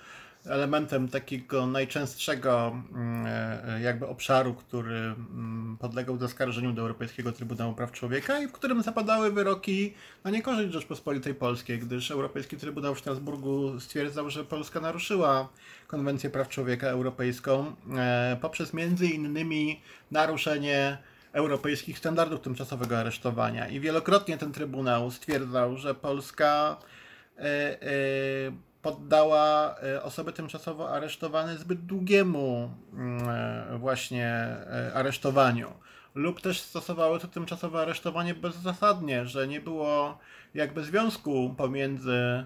elementem 0.48 1.08
takiego 1.08 1.66
najczęstszego 1.66 2.82
mm, 2.94 3.26
e, 3.26 3.80
jakby 3.82 4.06
obszaru, 4.06 4.54
który 4.54 4.94
mm, 4.94 5.76
podlegał 5.80 6.18
zaskarżeniu 6.18 6.72
do 6.72 6.82
Europejskiego 6.82 7.32
Trybunału 7.32 7.74
Praw 7.74 7.92
Człowieka 7.92 8.40
i 8.40 8.48
w 8.48 8.52
którym 8.52 8.82
zapadały 8.82 9.32
wyroki 9.32 9.94
na 10.24 10.30
niekorzyść 10.30 10.72
Rzeczpospolitej 10.72 11.34
Polskiej, 11.34 11.78
gdyż 11.78 12.10
Europejski 12.10 12.56
Trybunał 12.56 12.94
w 12.94 12.98
Strasburgu 12.98 13.80
stwierdzał, 13.80 14.30
że 14.30 14.44
Polska 14.44 14.80
naruszyła 14.80 15.48
Konwencję 15.86 16.30
Praw 16.30 16.48
Człowieka 16.48 16.86
Europejską 16.86 17.72
e, 17.96 18.36
poprzez 18.40 18.74
między 18.74 19.06
innymi 19.06 19.80
naruszenie 20.10 20.98
europejskich 21.32 21.98
standardów 21.98 22.40
tymczasowego 22.40 22.98
aresztowania. 22.98 23.68
I 23.68 23.80
wielokrotnie 23.80 24.38
ten 24.38 24.52
Trybunał 24.52 25.10
stwierdzał, 25.10 25.76
że 25.76 25.94
Polska 25.94 26.76
e, 27.38 27.78
poddała 28.82 29.76
e, 29.82 30.02
osoby 30.02 30.32
tymczasowo 30.32 30.90
aresztowane 30.90 31.58
zbyt 31.58 31.86
długiemu 31.86 32.70
mm, 32.92 33.28
e, 33.28 33.78
właśnie 33.78 34.26
e, 34.26 34.92
aresztowaniu. 34.94 35.72
Lub 36.14 36.40
też 36.40 36.60
stosowały 36.60 37.20
to 37.20 37.28
tymczasowe 37.28 37.80
aresztowanie 37.80 38.34
bezzasadnie, 38.34 39.26
że 39.26 39.48
nie 39.48 39.60
było 39.60 40.18
jakby 40.54 40.84
związku 40.84 41.54
pomiędzy 41.56 42.44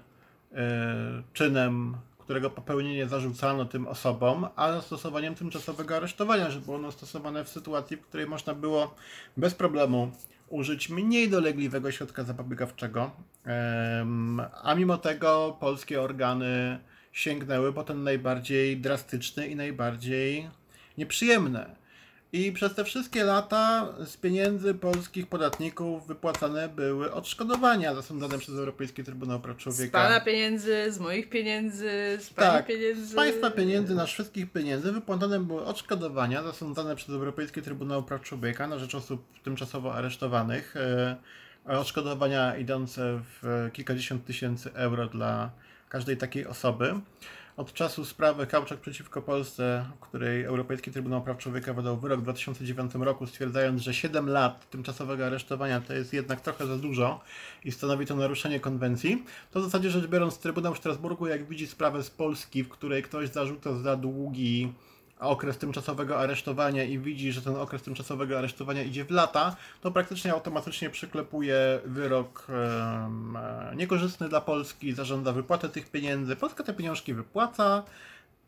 czynem, 1.33 1.97
którego 2.19 2.51
popełnienie 2.51 3.09
zarzucano 3.09 3.65
tym 3.65 3.87
osobom, 3.87 4.49
a 4.57 4.81
stosowaniem 4.81 5.35
tymczasowego 5.35 5.97
aresztowania, 5.97 6.51
że 6.51 6.61
było 6.61 6.77
ono 6.77 6.93
stosowane 6.93 7.45
w 7.45 7.49
sytuacji, 7.49 7.97
w 7.97 8.07
której 8.07 8.27
można 8.27 8.55
było 8.55 8.95
bez 9.37 9.55
problemu 9.55 10.11
użyć 10.53 10.89
mniej 10.89 11.31
dolegliwego 11.31 11.93
środka 11.93 12.25
zapobiegawczego, 12.25 13.11
a 14.63 14.75
mimo 14.75 14.99
tego 14.99 15.57
polskie 15.61 16.03
organy 16.03 16.79
sięgnęły 17.13 17.73
po 17.73 17.85
ten 17.85 18.03
najbardziej 18.03 18.77
drastyczny 18.77 19.47
i 19.47 19.57
najbardziej 19.57 20.51
nieprzyjemny. 20.99 21.82
I 22.35 22.53
przez 22.53 22.75
te 22.75 22.85
wszystkie 22.85 23.25
lata 23.25 23.89
z 24.05 24.17
pieniędzy 24.17 24.75
polskich 24.75 25.27
podatników 25.27 26.07
wypłacane 26.07 26.69
były 26.69 27.13
odszkodowania 27.13 27.95
zasądzane 27.95 28.39
przez 28.39 28.55
Europejski 28.55 29.05
Trybunał 29.05 29.41
Praw 29.41 29.57
Człowieka. 29.57 29.99
Z 29.99 30.03
pana 30.03 30.21
pieniędzy, 30.21 30.93
z 30.93 30.99
moich 30.99 31.29
pieniędzy, 31.29 32.19
z 32.21 32.31
pani 32.31 32.53
tak, 32.53 32.67
pieniędzy. 32.67 33.07
Z 33.07 33.15
państwa 33.15 33.51
pieniędzy, 33.51 33.95
nasz 33.95 34.13
wszystkich 34.13 34.53
pieniędzy 34.53 34.93
wypłacane 34.93 35.41
były 35.41 35.65
odszkodowania 35.65 36.43
zasądzane 36.43 36.97
przez 36.97 37.11
Europejski 37.11 37.63
Trybunał 37.63 38.03
Praw 38.03 38.23
Człowieka 38.23 38.67
na 38.67 38.79
rzecz 38.79 38.95
osób 38.95 39.25
tymczasowo 39.43 39.95
aresztowanych. 39.95 40.77
E, 40.77 41.17
odszkodowania 41.65 42.57
idące 42.57 43.21
w 43.43 43.69
kilkadziesiąt 43.73 44.25
tysięcy 44.25 44.75
euro 44.75 45.07
dla 45.07 45.51
każdej 45.89 46.17
takiej 46.17 46.47
osoby. 46.47 46.95
Od 47.57 47.73
czasu 47.73 48.05
sprawy 48.05 48.47
Kauczak 48.47 48.81
przeciwko 48.81 49.23
Polsce, 49.23 49.87
w 49.97 50.01
której 50.01 50.45
Europejski 50.45 50.91
Trybunał 50.91 51.23
Praw 51.23 51.39
Człowieka 51.39 51.75
wydał 51.75 51.97
wyrok 51.97 52.21
w 52.21 52.23
2009 52.23 52.95
roku, 52.95 53.27
stwierdzając, 53.27 53.83
że 53.83 53.95
7 53.95 54.29
lat 54.29 54.71
tymczasowego 54.71 55.27
aresztowania 55.27 55.81
to 55.81 55.95
jest 55.95 56.13
jednak 56.13 56.41
trochę 56.41 56.67
za 56.67 56.77
dużo 56.79 57.21
i 57.65 57.73
stanowi 57.73 58.07
to 58.07 58.17
naruszenie 58.17 58.61
konwencji, 58.61 59.25
to 59.51 59.61
w 59.61 59.65
zasadzie 59.65 59.91
rzecz 59.91 60.07
biorąc 60.07 60.39
Trybunał 60.39 60.75
w 60.75 60.79
Strasburgu, 60.79 61.27
jak 61.27 61.49
widzi 61.49 61.67
sprawę 61.67 62.03
z 62.03 62.11
Polski, 62.11 62.65
w 62.65 62.69
której 62.69 63.03
ktoś 63.03 63.29
zarzuca 63.29 63.79
za 63.79 63.97
długi 63.97 64.73
okres 65.23 65.59
tymczasowego 65.59 66.19
aresztowania 66.19 66.85
i 66.85 66.99
widzi, 66.99 67.33
że 67.33 67.43
ten 67.43 67.57
okres 67.57 67.83
tymczasowego 67.83 68.39
aresztowania 68.39 68.83
idzie 68.83 69.05
w 69.05 69.11
lata, 69.11 69.57
to 69.81 69.91
praktycznie 69.91 70.33
automatycznie 70.33 70.91
przyklepuje 70.91 71.81
wyrok 71.85 72.47
um, 72.49 73.39
niekorzystny 73.77 74.29
dla 74.29 74.41
Polski, 74.41 74.93
zażąda 74.93 75.33
wypłatę 75.33 75.69
tych 75.69 75.91
pieniędzy. 75.91 76.37
Polska 76.37 76.65
te 76.65 76.75
pieniążki 76.75 77.15
wypłaca, 77.15 77.83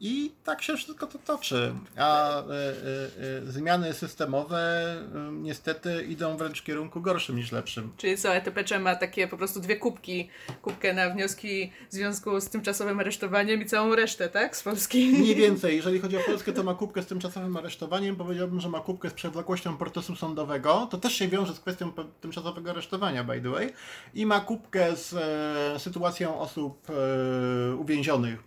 i 0.01 0.33
tak 0.45 0.63
się 0.63 0.77
wszystko 0.77 1.07
to 1.07 1.19
toczy. 1.19 1.75
A 1.97 2.41
y, 2.41 2.45
y, 2.45 3.49
y, 3.49 3.53
zmiany 3.53 3.93
systemowe 3.93 4.95
niestety 5.33 6.05
idą 6.09 6.37
wręcz 6.37 6.61
w 6.61 6.65
kierunku 6.65 7.01
gorszym 7.01 7.37
niż 7.37 7.53
lepszym. 7.53 7.93
Czyli 7.97 8.19
co, 8.19 8.35
ETPC 8.35 8.79
ma 8.79 8.97
takie 8.97 9.29
po 9.29 9.37
prostu 9.37 9.61
dwie 9.61 9.77
kubki. 9.77 10.29
Kubkę 10.63 10.95
na 10.95 11.11
wnioski 11.11 11.73
w 11.91 11.93
związku 11.93 12.41
z 12.41 12.49
tymczasowym 12.49 13.01
aresztowaniem 13.01 13.63
i 13.63 13.67
całą 13.67 13.95
resztę, 13.95 14.29
tak? 14.29 14.57
Z 14.57 14.63
Polski. 14.63 15.07
Mniej 15.07 15.35
więcej. 15.45 15.77
Jeżeli 15.77 16.01
chodzi 16.01 16.17
o 16.17 16.21
Polskę, 16.21 16.53
to 16.53 16.63
ma 16.63 16.75
kubkę 16.75 17.03
z 17.03 17.07
tymczasowym 17.07 17.57
aresztowaniem. 17.57 18.17
Powiedziałbym, 18.17 18.61
że 18.61 18.69
ma 18.69 18.81
kubkę 18.81 19.11
z 19.11 19.13
przewlekłością 19.13 19.77
procesu 19.77 20.17
sądowego. 20.17 20.89
To 20.91 20.99
też 20.99 21.15
się 21.15 21.29
wiąże 21.29 21.55
z 21.55 21.61
kwestią 21.61 21.93
tymczasowego 22.21 22.71
aresztowania, 22.71 23.25
by 23.25 23.41
the 23.41 23.51
way. 23.51 23.73
I 24.15 24.27
ma 24.27 24.41
kubkę 24.41 24.97
z 24.97 25.15
e, 25.15 25.79
sytuacją 25.81 26.39
osób 26.39 26.91
e, 26.91 27.77
uwięzionych, 27.77 28.43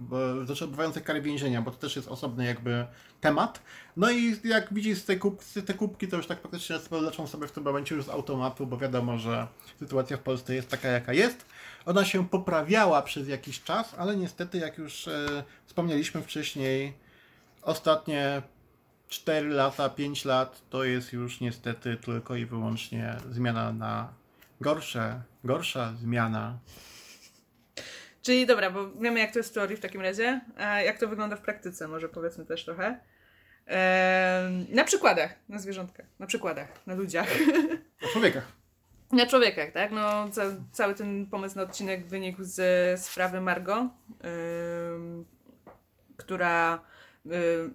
znaczy 0.46 0.64
odbywających 0.64 1.04
karę 1.04 1.22
więzienia 1.22 1.37
więzienia, 1.38 1.62
bo 1.62 1.71
to 1.71 1.78
też 1.78 1.95
jest 1.95 2.08
osobny 2.08 2.45
jakby 2.45 2.86
temat. 3.21 3.62
No 3.97 4.12
i 4.12 4.36
jak 4.43 4.73
widzisz 4.73 5.04
te, 5.04 5.15
kup, 5.15 5.43
te 5.65 5.73
kubki, 5.73 6.08
to 6.08 6.17
już 6.17 6.28
tak 6.28 6.39
praktycznie 6.39 6.80
leczą 6.91 7.28
sobie 7.28 7.47
w 7.47 7.52
tym 7.52 7.63
momencie 7.63 7.95
już 7.95 8.06
z 8.06 8.10
automatu, 8.10 8.67
bo 8.67 8.78
wiadomo, 8.78 9.17
że 9.17 9.47
sytuacja 9.80 10.17
w 10.17 10.19
Polsce 10.19 10.56
jest 10.56 10.69
taka, 10.69 10.88
jaka 10.88 11.13
jest. 11.13 11.45
Ona 11.86 12.06
się 12.06 12.30
poprawiała 12.30 13.02
przez 13.02 13.28
jakiś 13.28 13.63
czas, 13.63 13.95
ale 13.97 14.17
niestety, 14.17 14.58
jak 14.58 14.78
już 14.78 15.08
e, 15.08 15.43
wspomnieliśmy 15.65 16.21
wcześniej, 16.21 16.93
ostatnie 17.62 18.41
4 19.08 19.50
lata, 19.50 19.89
5 19.89 20.26
lat 20.26 20.62
to 20.69 20.84
jest 20.84 21.13
już 21.13 21.39
niestety 21.39 21.97
tylko 21.97 22.36
i 22.36 22.45
wyłącznie 22.45 23.15
zmiana 23.32 23.73
na 23.73 24.10
gorsze, 24.62 25.21
gorsza 25.43 25.93
zmiana 26.02 26.58
Czyli 28.28 28.46
dobra, 28.46 28.72
bo 28.72 28.90
wiemy 28.92 29.20
jak 29.20 29.32
to 29.32 29.40
jest 29.40 29.50
w 29.50 29.54
teorii 29.54 29.78
w 29.78 29.80
takim 29.80 30.02
razie, 30.02 30.42
a 30.58 30.82
jak 30.82 31.00
to 31.00 31.08
wygląda 31.08 31.36
w 31.36 31.42
praktyce, 31.42 31.88
może 31.88 32.10
powiedzmy 32.10 32.46
też 32.46 32.66
trochę. 32.66 33.00
Eee, 33.68 34.76
na 34.76 34.84
przykładach, 34.84 35.36
na 35.50 35.60
zwierzątkach, 35.60 36.06
na 36.20 36.28
przykładach, 36.28 36.68
na 36.88 36.96
ludziach. 36.96 37.28
Na 38.02 38.08
człowiekach. 38.12 38.52
Na 39.12 39.26
człowiekach, 39.26 39.72
tak? 39.72 39.92
No, 39.92 40.30
ca 40.30 40.44
cały 40.72 40.96
ten 40.96 41.28
pomysł 41.28 41.56
na 41.56 41.62
odcinek 41.62 42.08
wynikł 42.08 42.38
z 42.44 43.00
sprawy 43.02 43.42
Margo, 43.42 43.90
yy, 44.24 45.26
która 46.18 46.80
yy, 47.26 47.34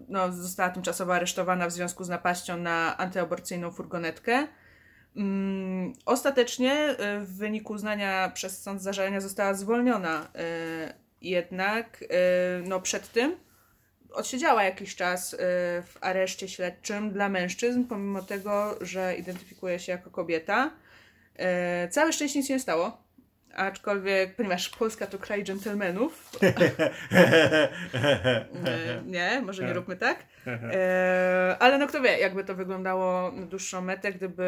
no, 0.08 0.32
została 0.32 0.70
tymczasowo 0.70 1.14
aresztowana 1.14 1.66
w 1.66 1.72
związku 1.72 2.04
z 2.04 2.08
napaścią 2.08 2.56
na 2.56 2.96
antyaborcyjną 2.96 3.70
furgonetkę. 3.70 4.48
Mm, 5.16 5.92
ostatecznie 6.06 6.72
e, 6.72 7.20
w 7.20 7.36
wyniku 7.36 7.72
uznania 7.72 8.30
przez 8.34 8.62
sąd 8.62 8.82
zażalenia 8.82 9.20
została 9.20 9.54
zwolniona. 9.54 10.28
E, 10.34 10.94
jednak 11.22 12.04
e, 12.04 12.06
no, 12.68 12.80
przed 12.80 13.12
tym 13.12 13.36
odsiedziała 14.12 14.64
jakiś 14.64 14.96
czas 14.96 15.36
w 15.82 15.94
areszcie 16.00 16.48
śledczym 16.48 17.10
dla 17.10 17.28
mężczyzn, 17.28 17.84
pomimo 17.84 18.22
tego, 18.22 18.78
że 18.80 19.16
identyfikuje 19.16 19.78
się 19.78 19.92
jako 19.92 20.10
kobieta. 20.10 20.70
Całe 21.90 22.12
szczęście 22.12 22.38
nic 22.38 22.48
nie 22.48 22.60
stało, 22.60 23.02
Aczkolwiek, 23.54 24.36
ponieważ 24.36 24.68
Polska 24.68 25.06
to 25.06 25.18
kraj 25.18 25.44
dżentelmenów, 25.44 26.30
nie, 29.06 29.42
może 29.44 29.64
nie 29.64 29.72
róbmy 29.72 29.96
tak, 29.96 30.18
ale 31.58 31.78
no 31.78 31.86
kto 31.86 32.00
wie, 32.00 32.18
jakby 32.18 32.44
to 32.44 32.54
wyglądało 32.54 33.32
na 33.32 33.46
dłuższą 33.46 33.80
metę, 33.80 34.12
gdyby 34.12 34.46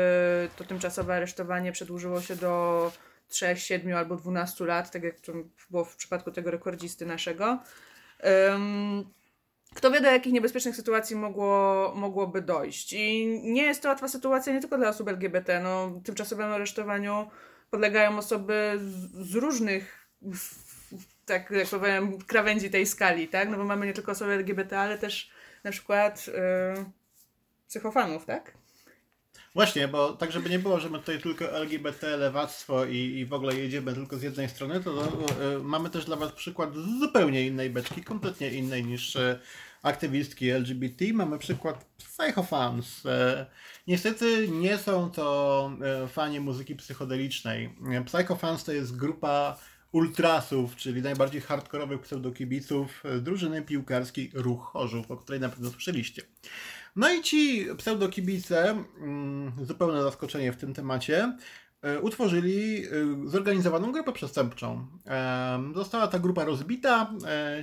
to 0.57 0.65
tymczasowe 0.65 1.15
aresztowanie 1.15 1.73
przedłużyło 1.73 2.21
się 2.21 2.37
do 2.37 2.93
3, 3.29 3.57
7 3.57 3.97
albo 3.97 4.17
12 4.17 4.65
lat, 4.65 4.91
tak 4.91 5.03
jak 5.03 5.21
to 5.21 5.33
było 5.71 5.85
w 5.85 5.97
przypadku 5.97 6.31
tego 6.31 6.51
rekordzisty 6.51 7.07
naszego. 7.07 7.59
Kto 9.75 9.91
wie, 9.91 10.01
do 10.01 10.13
jakich 10.13 10.33
niebezpiecznych 10.33 10.77
sytuacji 10.77 11.17
mogło, 11.17 11.93
mogłoby 11.97 12.43
dojść. 12.43 12.93
I 12.93 13.27
nie 13.43 13.63
jest 13.63 13.83
to 13.83 13.89
łatwa 13.89 14.09
sytuacja 14.09 14.53
nie 14.53 14.61
tylko 14.61 14.79
dla 14.79 14.89
osób 14.89 15.09
LGBT. 15.09 15.61
No, 15.61 16.01
tymczasowemu 16.05 16.53
aresztowaniu 16.55 17.31
podlegają 17.71 18.19
osoby 18.19 18.73
z, 18.77 19.29
z 19.31 19.35
różnych, 19.35 20.09
tak 21.27 21.51
jak 21.51 21.69
powiem, 21.69 22.19
krawędzi 22.19 22.71
tej 22.71 22.87
skali, 22.87 23.29
tak? 23.29 23.49
No 23.49 23.57
bo 23.57 23.65
mamy 23.65 23.87
nie 23.87 23.93
tylko 23.93 24.13
osoby 24.13 24.33
LGBT, 24.33 24.79
ale 24.79 24.99
też 24.99 25.31
na 25.65 25.71
przykład 25.71 26.27
yy, 26.27 26.85
psychofanów, 27.69 28.27
tak? 28.27 28.65
Właśnie, 29.55 29.89
bo 29.89 30.13
tak 30.13 30.33
żeby 30.33 30.51
nie 30.51 30.59
było, 30.59 30.81
że 30.81 30.91
my 30.91 30.99
tutaj 30.99 31.21
tylko 31.21 31.53
LGBT, 31.53 32.17
lewactwo 32.17 32.85
i, 32.85 32.97
i 32.97 33.27
w 33.27 33.33
ogóle 33.33 33.55
jedziemy 33.55 33.95
tylko 33.95 34.17
z 34.17 34.23
jednej 34.23 34.49
strony, 34.49 34.81
to, 34.81 34.95
to 34.95 35.55
y, 35.57 35.63
mamy 35.63 35.91
też 35.91 36.05
dla 36.05 36.17
Was 36.17 36.33
przykład 36.33 36.75
z 36.75 37.01
zupełnie 37.01 37.47
innej 37.47 37.71
beczki, 37.71 38.05
kompletnie 38.05 38.51
innej 38.51 38.85
niż 38.85 39.17
y, 39.17 39.39
aktywistki 39.83 40.51
LGBT. 40.51 41.05
Mamy 41.13 41.39
przykład 41.39 41.85
psychofans. 41.85 43.07
Y, 43.07 43.11
niestety 43.87 44.49
nie 44.49 44.79
są 44.79 45.11
to 45.11 45.71
fani 46.09 46.41
muzyki 46.41 46.77
psychodelicznej. 46.77 47.75
Psychofans 48.07 48.65
to 48.65 48.73
jest 48.73 48.97
grupa 48.97 49.59
ultrasów, 49.95 50.77
czyli 50.77 51.03
najbardziej 51.03 51.41
hardkorowych 51.41 52.01
pseudokibiców 52.01 53.03
drużyny 53.21 53.63
piłkarskiej 53.63 54.31
Ruch 54.35 54.63
Chorzów, 54.63 55.11
o 55.11 55.17
której 55.17 55.41
na 55.41 55.49
pewno 55.49 55.71
słyszeliście. 55.71 56.23
No 56.97 57.13
i 57.13 57.23
ci 57.23 57.67
pseudokibice, 57.79 58.71
mm, 58.71 59.53
zupełne 59.63 60.03
zaskoczenie 60.03 60.53
w 60.53 60.57
tym 60.57 60.75
temacie, 60.75 61.37
e, 61.83 62.01
utworzyli 62.01 62.85
e, 62.85 62.91
zorganizowaną 63.31 63.93
grupę 63.93 64.13
przestępczą. 64.13 64.87
E, 65.07 65.73
została 65.75 66.07
ta 66.09 66.19
grupa 66.19 66.45
rozbita, 66.45 67.13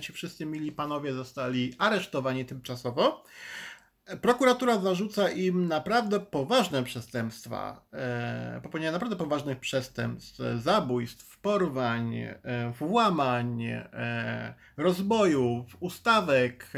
ci 0.02 0.14
wszyscy 0.14 0.46
mili 0.46 0.72
panowie 0.72 1.14
zostali 1.14 1.74
aresztowani 1.78 2.46
tymczasowo. 2.46 3.24
Prokuratura 4.22 4.80
zarzuca 4.80 5.30
im 5.30 5.68
naprawdę 5.68 6.20
poważne 6.20 6.84
przestępstwa, 6.84 7.86
popełnienie 8.64 8.92
naprawdę 8.92 9.16
poważnych 9.16 9.60
przestępstw, 9.60 10.40
zabójstw, 10.58 11.40
porwań, 11.40 12.16
włamań, 12.80 13.64
rozbojów, 14.78 15.78
ustawek, 15.80 16.72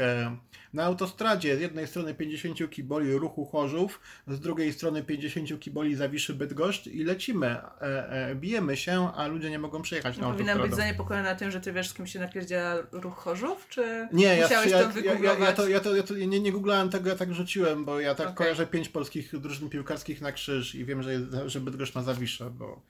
na 0.74 0.84
autostradzie 0.84 1.56
z 1.56 1.60
jednej 1.60 1.86
strony 1.86 2.14
50 2.14 2.70
kiboli 2.70 3.12
ruchu 3.12 3.46
Chorzów, 3.46 4.00
z 4.28 4.40
drugiej 4.40 4.72
strony 4.72 5.02
50 5.02 5.60
kiboli 5.60 5.94
Zawiszy 5.94 6.34
Bydgoszcz 6.34 6.86
i 6.86 7.04
lecimy, 7.04 7.46
e, 7.46 8.30
e, 8.30 8.34
bijemy 8.34 8.76
się, 8.76 9.12
a 9.16 9.26
ludzie 9.26 9.50
nie 9.50 9.58
mogą 9.58 9.82
przejechać 9.82 10.18
na 10.18 10.30
Powinnam 10.30 10.60
być 10.60 10.74
zaniepokojona 10.74 11.34
tym, 11.34 11.50
że 11.50 11.60
ty 11.60 11.72
wiesz, 11.72 11.88
z 11.88 11.94
kim 11.94 12.06
się 12.06 12.20
napierdziela 12.20 12.76
ruch 12.92 13.16
Chorzów, 13.16 13.66
czy 13.68 14.08
nie, 14.12 14.38
musiałeś 14.42 14.70
ja, 14.70 14.88
to 14.88 15.00
ja, 15.00 15.14
ja, 15.14 15.38
ja, 15.38 15.52
to, 15.52 15.68
ja, 15.68 15.80
to, 15.80 15.96
ja 15.96 16.02
to 16.02 16.14
nie, 16.14 16.40
nie 16.40 16.52
googlałem 16.52 16.90
tego, 16.90 17.08
ja 17.08 17.16
tak 17.16 17.34
rzuciłem, 17.34 17.84
bo 17.84 18.00
ja 18.00 18.14
tak 18.14 18.26
okay. 18.26 18.36
kojarzę 18.36 18.66
pięć 18.66 18.88
polskich 18.88 19.40
drużyn 19.40 19.70
piłkarskich 19.70 20.20
na 20.20 20.32
krzyż 20.32 20.74
i 20.74 20.84
wiem, 20.84 21.02
że, 21.02 21.10
że 21.46 21.60
Bydgoszcz 21.60 21.94
ma 21.94 22.02
Zawiszę, 22.02 22.50
bo 22.50 22.82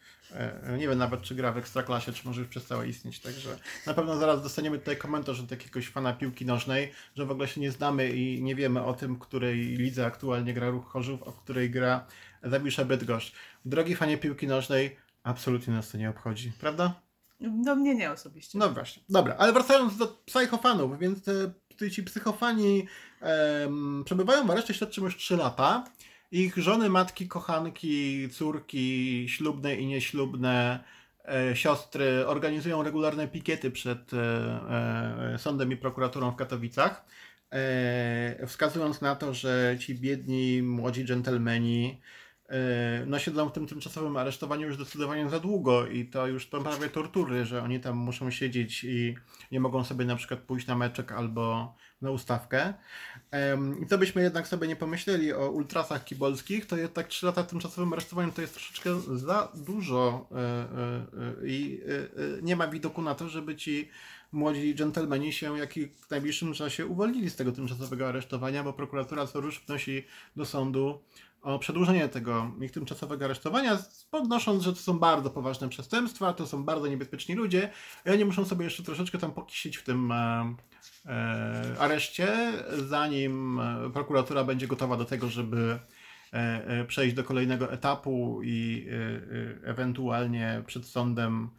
nie 0.78 0.88
wiem 0.88 0.98
nawet, 0.98 1.22
czy 1.22 1.34
gra 1.34 1.52
w 1.52 1.56
Ekstraklasie, 1.56 2.12
czy 2.12 2.26
może 2.28 2.40
już 2.40 2.50
przestała 2.50 2.84
istnieć, 2.84 3.20
także 3.20 3.58
na 3.86 3.94
pewno 3.94 4.16
zaraz 4.16 4.42
dostaniemy 4.42 4.78
tutaj 4.78 4.96
komentarz 4.96 5.40
od 5.40 5.50
jakiegoś 5.50 5.88
fana 5.88 6.12
piłki 6.12 6.46
nożnej, 6.46 6.92
że 7.16 7.26
w 7.26 7.30
ogóle 7.30 7.48
się 7.48 7.60
nie 7.60 7.72
znamy 7.72 8.10
i 8.10 8.42
nie 8.42 8.54
wiemy 8.54 8.84
o 8.84 8.94
tym, 8.94 9.18
której 9.18 9.58
lidze 9.58 10.06
aktualnie 10.06 10.54
gra 10.54 10.70
Ruch 10.70 10.86
Chorzów, 10.86 11.22
o 11.22 11.32
której 11.32 11.70
gra 11.70 12.06
Zawisza 12.42 12.84
Bydgoszcz. 12.84 13.32
Drogi 13.64 13.96
fanie 13.96 14.18
piłki 14.18 14.46
nożnej, 14.46 14.96
absolutnie 15.22 15.74
nas 15.74 15.90
to 15.90 15.98
nie 15.98 16.10
obchodzi, 16.10 16.52
prawda? 16.60 17.00
No 17.40 17.76
mnie 17.76 17.94
nie 17.94 18.10
osobiście. 18.10 18.58
No 18.58 18.70
właśnie. 18.70 19.02
Dobra, 19.08 19.36
ale 19.38 19.52
wracając 19.52 19.96
do 19.96 20.06
psychofanów, 20.06 20.98
więc 20.98 21.24
te, 21.24 21.90
ci 21.90 22.02
psychofani 22.02 22.86
um, 23.22 24.02
przebywają 24.04 24.46
w 24.46 24.50
areszcie 24.50 24.74
śledczym 24.74 25.04
już 25.04 25.16
3 25.16 25.36
lata. 25.36 25.84
Ich 26.36 26.56
żony, 26.56 26.88
matki, 26.90 27.28
kochanki, 27.28 28.28
córki, 28.28 29.26
ślubne 29.28 29.76
i 29.76 29.86
nieślubne, 29.86 30.84
e, 31.24 31.56
siostry 31.56 32.26
organizują 32.26 32.82
regularne 32.82 33.28
pikiety 33.28 33.70
przed 33.70 34.14
e, 34.14 34.18
e, 35.34 35.38
sądem 35.38 35.72
i 35.72 35.76
prokuraturą 35.76 36.30
w 36.30 36.36
Katowicach. 36.36 37.04
E, 37.52 38.46
wskazując 38.46 39.00
na 39.00 39.16
to, 39.16 39.34
że 39.34 39.76
ci 39.80 39.94
biedni 39.94 40.62
młodzi 40.62 41.04
dżentelmeni 41.04 42.00
e, 42.48 43.04
no 43.06 43.18
siedzą 43.18 43.48
w 43.48 43.52
tym 43.52 43.66
tymczasowym 43.66 44.16
aresztowaniu 44.16 44.66
już 44.66 44.76
zdecydowanie 44.76 45.30
za 45.30 45.40
długo 45.40 45.86
i 45.86 46.04
to 46.04 46.26
już 46.26 46.48
to 46.48 46.60
prawie 46.60 46.88
tortury, 46.88 47.44
że 47.44 47.62
oni 47.62 47.80
tam 47.80 47.96
muszą 47.96 48.30
siedzieć 48.30 48.84
i 48.84 49.14
nie 49.52 49.60
mogą 49.60 49.84
sobie 49.84 50.04
na 50.04 50.16
przykład 50.16 50.40
pójść 50.40 50.66
na 50.66 50.76
meczek 50.76 51.12
albo 51.12 51.74
na 52.04 52.10
ustawkę. 52.10 52.74
I 53.82 53.86
co 53.86 53.98
byśmy 53.98 54.22
jednak 54.22 54.48
sobie 54.48 54.68
nie 54.68 54.76
pomyśleli 54.76 55.32
o 55.32 55.50
ultrasach 55.50 56.04
kibolskich, 56.04 56.66
to 56.66 56.76
jednak 56.76 57.08
3 57.08 57.26
lata 57.26 57.42
tymczasowym 57.42 57.92
aresztowaniu 57.92 58.32
to 58.32 58.40
jest 58.40 58.54
troszeczkę 58.54 59.00
za 59.00 59.48
dużo 59.54 60.28
e, 60.32 61.46
i 61.46 61.80
nie 62.42 62.56
ma 62.56 62.68
widoku 62.68 63.02
na 63.02 63.14
to, 63.14 63.28
żeby 63.28 63.56
ci 63.56 63.88
młodzi 64.32 64.74
dżentelmeni 64.74 65.32
się 65.32 65.58
jak 65.58 65.74
w 66.06 66.10
najbliższym 66.10 66.54
czasie 66.54 66.86
uwolnili 66.86 67.30
z 67.30 67.36
tego 67.36 67.52
tymczasowego 67.52 68.08
aresztowania, 68.08 68.64
bo 68.64 68.72
prokuratura 68.72 69.26
co 69.26 69.40
rusz 69.40 69.60
wnosi 69.66 70.04
do 70.36 70.44
sądu 70.44 71.00
o 71.44 71.58
przedłużenie 71.58 72.08
tego 72.08 72.52
ich 72.60 72.70
tymczasowego 72.70 73.24
aresztowania, 73.24 73.78
podnosząc, 74.10 74.62
że 74.62 74.72
to 74.72 74.78
są 74.78 74.98
bardzo 74.98 75.30
poważne 75.30 75.68
przestępstwa, 75.68 76.32
to 76.32 76.46
są 76.46 76.64
bardzo 76.64 76.86
niebezpieczni 76.86 77.34
ludzie 77.34 77.70
i 78.06 78.10
oni 78.10 78.24
muszą 78.24 78.44
sobie 78.44 78.64
jeszcze 78.64 78.82
troszeczkę 78.82 79.18
tam 79.18 79.32
pokisić 79.32 79.76
w 79.76 79.82
tym 79.82 80.12
e, 80.12 80.14
e, 80.14 80.54
areszcie, 81.78 82.28
zanim 82.88 83.60
e, 83.60 83.90
prokuratura 83.90 84.44
będzie 84.44 84.66
gotowa 84.66 84.96
do 84.96 85.04
tego, 85.04 85.28
żeby 85.28 85.78
e, 86.32 86.36
e 86.66 86.84
przejść 86.84 87.14
do 87.14 87.24
kolejnego 87.24 87.72
etapu 87.72 88.40
i 88.42 88.88
e, 89.64 89.68
ewentualnie 89.68 90.62
przed 90.66 90.86
sądem 90.86 91.50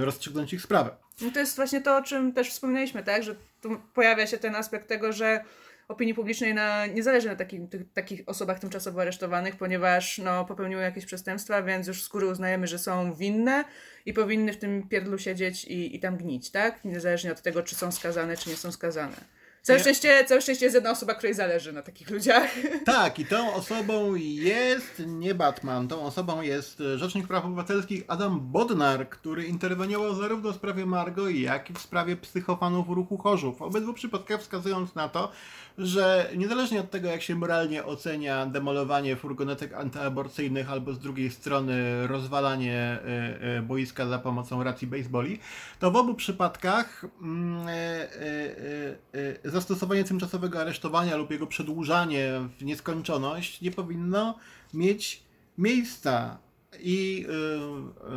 rozstrzygnąć 0.00 0.52
ich 0.52 0.62
sprawę. 0.62 0.96
No 1.20 1.30
to 1.30 1.38
jest 1.38 1.56
właśnie 1.56 1.80
to, 1.80 1.96
o 1.96 2.02
czym 2.02 2.32
też 2.32 2.50
wspominaliśmy, 2.50 3.02
tak? 3.02 3.22
Że 3.22 3.34
tu 3.60 3.80
pojawia 3.94 4.26
się 4.26 4.38
ten 4.38 4.54
aspekt 4.54 4.88
tego, 4.88 5.12
że 5.12 5.44
opinii 5.88 6.14
publicznej 6.14 6.54
na, 6.54 6.86
nie 6.86 7.02
zależy 7.02 7.28
na 7.28 7.36
takich, 7.36 7.68
tych, 7.68 7.92
takich 7.92 8.22
osobach 8.26 8.58
tymczasowo 8.58 9.00
aresztowanych, 9.00 9.56
ponieważ 9.56 10.18
no, 10.18 10.44
popełniły 10.44 10.82
jakieś 10.82 11.06
przestępstwa, 11.06 11.62
więc 11.62 11.86
już 11.86 12.04
z 12.04 12.08
góry 12.08 12.26
uznajemy, 12.26 12.66
że 12.66 12.78
są 12.78 13.14
winne 13.14 13.64
i 14.06 14.12
powinny 14.12 14.52
w 14.52 14.56
tym 14.56 14.88
pierdlu 14.88 15.18
siedzieć 15.18 15.64
i, 15.64 15.96
i 15.96 16.00
tam 16.00 16.16
gnić, 16.16 16.50
tak? 16.50 16.84
Niezależnie 16.84 17.32
od 17.32 17.42
tego, 17.42 17.62
czy 17.62 17.74
są 17.74 17.92
skazane, 17.92 18.36
czy 18.36 18.50
nie 18.50 18.56
są 18.56 18.72
skazane. 18.72 19.35
Całe 19.66 19.80
szczęście, 19.80 20.24
całe 20.24 20.42
szczęście 20.42 20.64
jest 20.64 20.74
jedna 20.74 20.90
osoba, 20.90 21.14
której 21.14 21.34
zależy 21.34 21.72
na 21.72 21.82
takich 21.82 22.10
ludziach. 22.10 22.50
Tak, 22.84 23.18
i 23.18 23.26
tą 23.26 23.54
osobą 23.54 24.14
jest 24.14 25.02
nie 25.06 25.34
Batman, 25.34 25.88
tą 25.88 26.02
osobą 26.02 26.42
jest 26.42 26.82
Rzecznik 26.96 27.26
Praw 27.26 27.44
Obywatelskich 27.44 28.04
Adam 28.08 28.40
Bodnar, 28.40 29.08
który 29.08 29.44
interweniował 29.44 30.14
zarówno 30.14 30.52
w 30.52 30.56
sprawie 30.56 30.86
Margo, 30.86 31.28
jak 31.28 31.70
i 31.70 31.74
w 31.74 31.78
sprawie 31.78 32.16
psychofanów 32.16 32.88
ruchu 32.88 33.18
Chorzów. 33.18 33.58
W 33.58 33.62
obydwu 33.62 33.94
przypadkach 33.94 34.40
wskazując 34.40 34.94
na 34.94 35.08
to, 35.08 35.32
że 35.78 36.30
niezależnie 36.36 36.80
od 36.80 36.90
tego, 36.90 37.08
jak 37.08 37.22
się 37.22 37.34
moralnie 37.34 37.84
ocenia 37.84 38.46
demolowanie 38.46 39.16
furgonetek 39.16 39.72
antyaborcyjnych 39.72 40.70
albo 40.70 40.92
z 40.92 40.98
drugiej 40.98 41.30
strony 41.30 42.06
rozwalanie 42.06 42.74
e, 42.74 43.58
e, 43.58 43.62
boiska 43.62 44.06
za 44.06 44.18
pomocą 44.18 44.62
racji 44.62 44.86
baseballi, 44.86 45.38
to 45.78 45.90
w 45.90 45.96
obu 45.96 46.14
przypadkach 46.14 47.04
mm, 47.22 47.68
e, 47.68 49.50
zastosowanie 49.56 50.04
tymczasowego 50.04 50.60
aresztowania 50.60 51.16
lub 51.16 51.30
jego 51.30 51.46
przedłużanie 51.46 52.30
w 52.58 52.64
nieskończoność 52.64 53.60
nie 53.60 53.70
powinno 53.70 54.38
mieć 54.74 55.22
miejsca. 55.58 56.38
I 56.80 57.26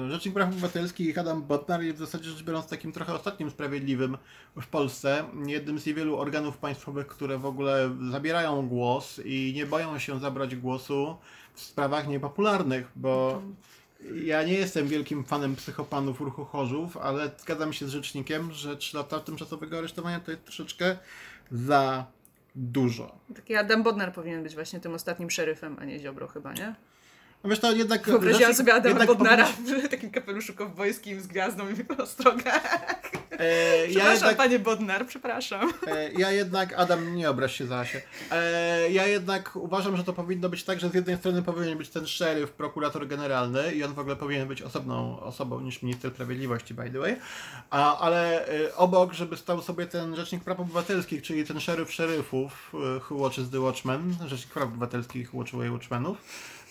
y, 0.06 0.10
Rzecznik 0.10 0.34
Praw 0.34 0.50
Obywatelskich 0.50 1.18
Adam 1.18 1.44
Botnar 1.44 1.82
jest 1.82 1.98
w 1.98 2.00
zasadzie 2.00 2.30
rzecz 2.30 2.44
biorąc 2.44 2.68
takim 2.68 2.92
trochę 2.92 3.14
ostatnim 3.14 3.52
sprawiedliwym 3.52 4.18
w 4.62 4.68
Polsce. 4.68 5.24
Jednym 5.48 5.80
z 5.80 5.86
niewielu 5.86 6.18
organów 6.18 6.58
państwowych, 6.58 7.08
które 7.08 7.38
w 7.38 7.46
ogóle 7.46 7.96
zabierają 8.12 8.68
głos 8.68 9.22
i 9.26 9.54
nie 9.56 9.66
boją 9.66 10.00
się 10.00 10.20
zabrać 10.20 10.56
głosu 10.56 11.18
w 11.54 11.62
sprawach 11.62 12.08
niepopularnych, 12.08 12.92
bo 12.96 13.42
ja 14.24 14.44
nie 14.44 14.54
jestem 14.54 14.88
wielkim 14.88 15.24
fanem 15.24 15.56
psychopanów 15.56 16.22
ruchu 16.22 16.46
Chorzów, 16.46 16.98
ale 16.98 17.32
zgadzam 17.38 17.74
się 17.74 17.88
z 17.88 17.90
rzecznikiem, 17.90 18.52
że 18.52 18.78
3 18.78 18.98
lata 18.98 19.20
tymczasowego 19.20 19.78
aresztowania 19.78 20.20
to 20.20 20.32
jest 20.32 20.44
troszeczkę 20.44 20.98
za 21.52 22.06
dużo. 22.56 23.16
Taki 23.36 23.56
Adam 23.56 23.84
Bodnar 23.84 24.14
powinien 24.14 24.44
być 24.44 24.54
właśnie 24.56 24.80
tym 24.80 24.94
ostatnim 24.94 25.30
szeryfem, 25.30 25.78
a 25.80 25.86
nie 25.86 26.00
Ziobro 26.00 26.28
chyba, 26.28 26.54
nie? 26.54 26.76
No 27.44 27.50
wiesz, 27.50 27.60
to 27.60 27.72
jednak... 27.72 28.06
Wyobraziłam 28.06 28.54
sobie 28.54 28.74
Adama 28.74 29.06
Bodnara 29.06 29.46
powinniś- 29.46 29.88
w 29.88 29.90
takim 29.90 30.12
kapeluszu 30.12 30.54
kowbojskim 30.54 31.22
z 31.22 31.28
gwiazdą 31.28 31.64
i 31.70 32.02
ostrogach. 32.02 33.02
E, 33.32 33.78
ja, 33.78 33.88
Przepraszam, 33.90 34.14
jednak, 34.14 34.38
panie 34.38 34.60
Bodnar, 34.60 35.08
przepraszam. 35.08 35.74
e, 35.88 36.12
ja 36.12 36.32
jednak, 36.32 36.74
Adam, 36.74 37.16
nie 37.16 37.30
obraź 37.30 37.56
się 37.56 37.68
za 37.68 37.86
się. 37.86 38.02
E, 38.32 38.92
ja 38.92 39.08
jednak 39.08 39.56
uważam, 39.56 39.98
że 39.98 40.04
to 40.04 40.14
powinno 40.14 40.50
być 40.50 40.64
tak, 40.64 40.80
że 40.80 40.90
z 40.90 40.94
jednej 40.94 41.18
strony 41.18 41.44
powinien 41.44 41.78
być 41.78 41.90
ten 41.90 42.08
szeryf, 42.08 42.52
prokurator 42.52 43.08
generalny 43.08 43.74
i 43.74 43.84
on 43.84 43.94
w 43.94 44.00
ogóle 44.00 44.16
powinien 44.16 44.48
być 44.48 44.62
osobną 44.62 45.20
osobą 45.20 45.62
niż 45.62 45.82
minister 45.84 46.12
sprawiedliwości, 46.12 46.74
by 46.74 46.90
the 46.92 47.00
way. 47.00 47.16
A, 47.70 48.00
ale 48.00 48.48
e, 48.48 48.76
obok, 48.76 49.14
żeby 49.14 49.38
stał 49.38 49.62
sobie 49.62 49.86
ten 49.86 50.16
rzecznik 50.16 50.44
praw 50.44 50.60
obywatelskich, 50.60 51.22
czyli 51.22 51.46
ten 51.46 51.60
szeryf 51.60 51.94
szeryfów, 51.94 52.74
who 53.10 53.16
watches 53.18 53.50
the 53.50 53.60
watchmen, 53.60 54.16
rzecznik 54.28 54.54
praw 54.54 54.68
obywatelskich, 54.68 55.34
watchuje 55.34 55.72
watchmenów. 55.72 56.18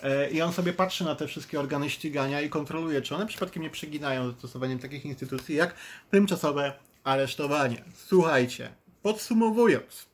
E, 0.02 0.30
I 0.30 0.42
on 0.42 0.52
sobie 0.52 0.72
patrzy 0.72 1.04
na 1.04 1.14
te 1.14 1.26
wszystkie 1.26 1.60
organy 1.60 1.90
ścigania 1.90 2.40
i 2.40 2.48
kontroluje, 2.48 3.02
czy 3.02 3.14
one 3.14 3.26
przypadkiem 3.26 3.62
nie 3.62 3.70
przeginają 3.70 4.30
ze 4.30 4.38
stosowaniem 4.38 4.78
takich 4.78 5.04
instytucji 5.04 5.56
jak 5.56 5.74
tymczasowe 6.10 6.72
aresztowanie. 7.04 7.84
Słuchajcie, 7.94 8.70
podsumowując. 9.02 10.08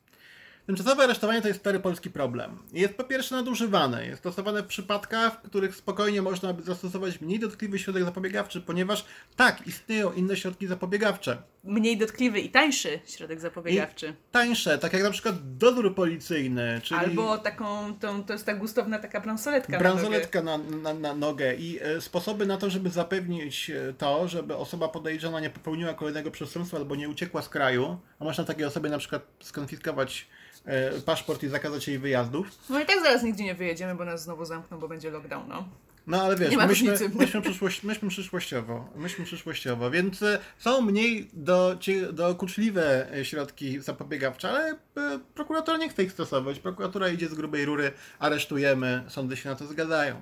Tymczasowe 0.66 1.04
aresztowanie 1.04 1.42
to 1.42 1.48
jest 1.48 1.60
stary 1.60 1.80
polski 1.80 2.10
problem. 2.10 2.58
Jest 2.72 2.94
po 2.94 3.04
pierwsze 3.04 3.34
nadużywane. 3.34 4.06
Jest 4.06 4.20
stosowane 4.20 4.62
w 4.62 4.66
przypadkach, 4.66 5.42
w 5.42 5.48
których 5.48 5.76
spokojnie 5.76 6.22
można 6.22 6.52
by 6.52 6.62
zastosować 6.62 7.20
mniej 7.20 7.38
dotkliwy 7.38 7.78
środek 7.78 8.04
zapobiegawczy, 8.04 8.60
ponieważ 8.60 9.04
tak, 9.36 9.66
istnieją 9.66 10.12
inne 10.12 10.36
środki 10.36 10.66
zapobiegawcze. 10.66 11.42
Mniej 11.64 11.98
dotkliwy 11.98 12.40
i 12.40 12.50
tańszy 12.50 13.00
środek 13.06 13.40
zapobiegawczy. 13.40 14.14
Tańsze, 14.32 14.78
tak 14.78 14.92
jak 14.92 15.02
na 15.02 15.10
przykład 15.10 15.56
dozór 15.56 15.94
policyjny, 15.94 16.80
czyli... 16.82 17.00
Albo 17.00 17.38
taką, 17.38 17.94
tą, 17.98 18.24
to 18.24 18.32
jest 18.32 18.46
ta 18.46 18.54
gustowna 18.54 18.98
taka 18.98 19.20
bransoletka. 19.20 19.72
na 19.72 19.78
Bransoletka 19.78 20.42
na, 20.42 20.58
na, 20.58 20.94
na 20.94 21.14
nogę 21.14 21.54
i 21.54 21.78
e, 21.82 22.00
sposoby 22.00 22.46
na 22.46 22.56
to, 22.56 22.70
żeby 22.70 22.90
zapewnić 22.90 23.70
e, 23.70 23.92
to, 23.98 24.28
żeby 24.28 24.56
osoba 24.56 24.88
podejrzana 24.88 25.40
nie 25.40 25.50
popełniła 25.50 25.94
kolejnego 25.94 26.30
przestępstwa 26.30 26.76
albo 26.76 26.96
nie 26.96 27.08
uciekła 27.08 27.42
z 27.42 27.48
kraju, 27.48 27.98
a 28.18 28.24
można 28.24 28.44
takiej 28.44 28.64
osobie 28.64 28.90
na 28.90 28.98
przykład 28.98 29.22
skonfiskować 29.40 30.26
e, 30.64 31.00
paszport 31.00 31.42
i 31.42 31.48
zakazać 31.48 31.88
jej 31.88 31.98
wyjazdów. 31.98 32.46
No 32.70 32.80
i 32.80 32.86
tak 32.86 33.02
zaraz 33.02 33.22
nigdzie 33.22 33.44
nie 33.44 33.54
wyjedziemy, 33.54 33.94
bo 33.94 34.04
nas 34.04 34.22
znowu 34.22 34.44
zamkną, 34.44 34.78
bo 34.78 34.88
będzie 34.88 35.10
lockdown, 35.10 35.48
no. 35.48 35.68
No 36.06 36.22
ale 36.22 36.36
wiesz, 36.36 36.50
myśmy, 36.66 37.08
myśmy, 37.14 37.42
przyszłość, 37.42 37.82
myśmy 37.82 38.08
przyszłościowo, 38.08 38.88
myśmy 38.96 39.24
przyszłościowo, 39.24 39.90
więc 39.90 40.22
e, 40.22 40.38
są 40.58 40.80
mniej 40.80 41.30
do, 41.32 41.76
cie- 41.80 42.12
dokuczliwe 42.12 43.12
e, 43.12 43.24
środki 43.24 43.80
zapobiegawcze, 43.80 44.48
ale 44.50 44.70
e, 44.70 45.18
prokurator 45.34 45.78
nie 45.78 45.88
chce 45.88 46.02
ich 46.04 46.12
stosować. 46.12 46.58
Prokuratura 46.58 47.08
idzie 47.08 47.28
z 47.28 47.34
grubej 47.34 47.64
rury, 47.64 47.92
aresztujemy, 48.18 49.04
sądy 49.08 49.36
się 49.36 49.48
na 49.48 49.54
to 49.56 49.66
zgadzają. 49.66 50.20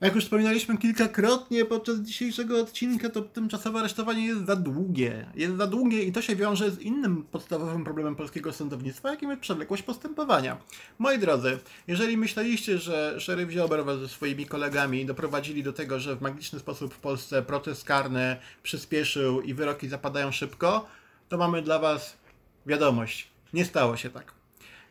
Jak 0.00 0.14
już 0.14 0.24
wspominaliśmy 0.24 0.78
kilkakrotnie 0.78 1.64
podczas 1.64 1.98
dzisiejszego 1.98 2.60
odcinka, 2.60 3.10
to 3.10 3.22
tymczasowe 3.22 3.80
aresztowanie 3.80 4.26
jest 4.26 4.46
za 4.46 4.56
długie. 4.56 5.26
Jest 5.34 5.56
za 5.56 5.66
długie 5.66 6.02
i 6.02 6.12
to 6.12 6.22
się 6.22 6.36
wiąże 6.36 6.70
z 6.70 6.80
innym 6.80 7.22
podstawowym 7.22 7.84
problemem 7.84 8.16
polskiego 8.16 8.52
sądownictwa, 8.52 9.10
jakim 9.10 9.30
jest 9.30 9.42
przewlekłość 9.42 9.82
postępowania. 9.82 10.56
Moi 10.98 11.18
drodzy, 11.18 11.58
jeżeli 11.88 12.16
myśleliście, 12.16 12.78
że 12.78 13.20
szeryf 13.20 13.50
Ziobro 13.50 13.84
wraz 13.84 13.98
ze 13.98 14.08
swoimi 14.08 14.46
kolegami 14.46 15.06
doprowadzili 15.06 15.62
do 15.62 15.72
tego, 15.72 16.00
że 16.00 16.16
w 16.16 16.20
magiczny 16.20 16.58
sposób 16.58 16.94
w 16.94 16.98
Polsce 16.98 17.42
protest 17.42 17.84
karny 17.84 18.36
przyspieszył 18.62 19.40
i 19.40 19.54
wyroki 19.54 19.88
zapadają 19.88 20.32
szybko, 20.32 20.86
to 21.28 21.38
mamy 21.38 21.62
dla 21.62 21.78
Was 21.78 22.16
wiadomość. 22.66 23.28
Nie 23.52 23.64
stało 23.64 23.96
się 23.96 24.10
tak. 24.10 24.43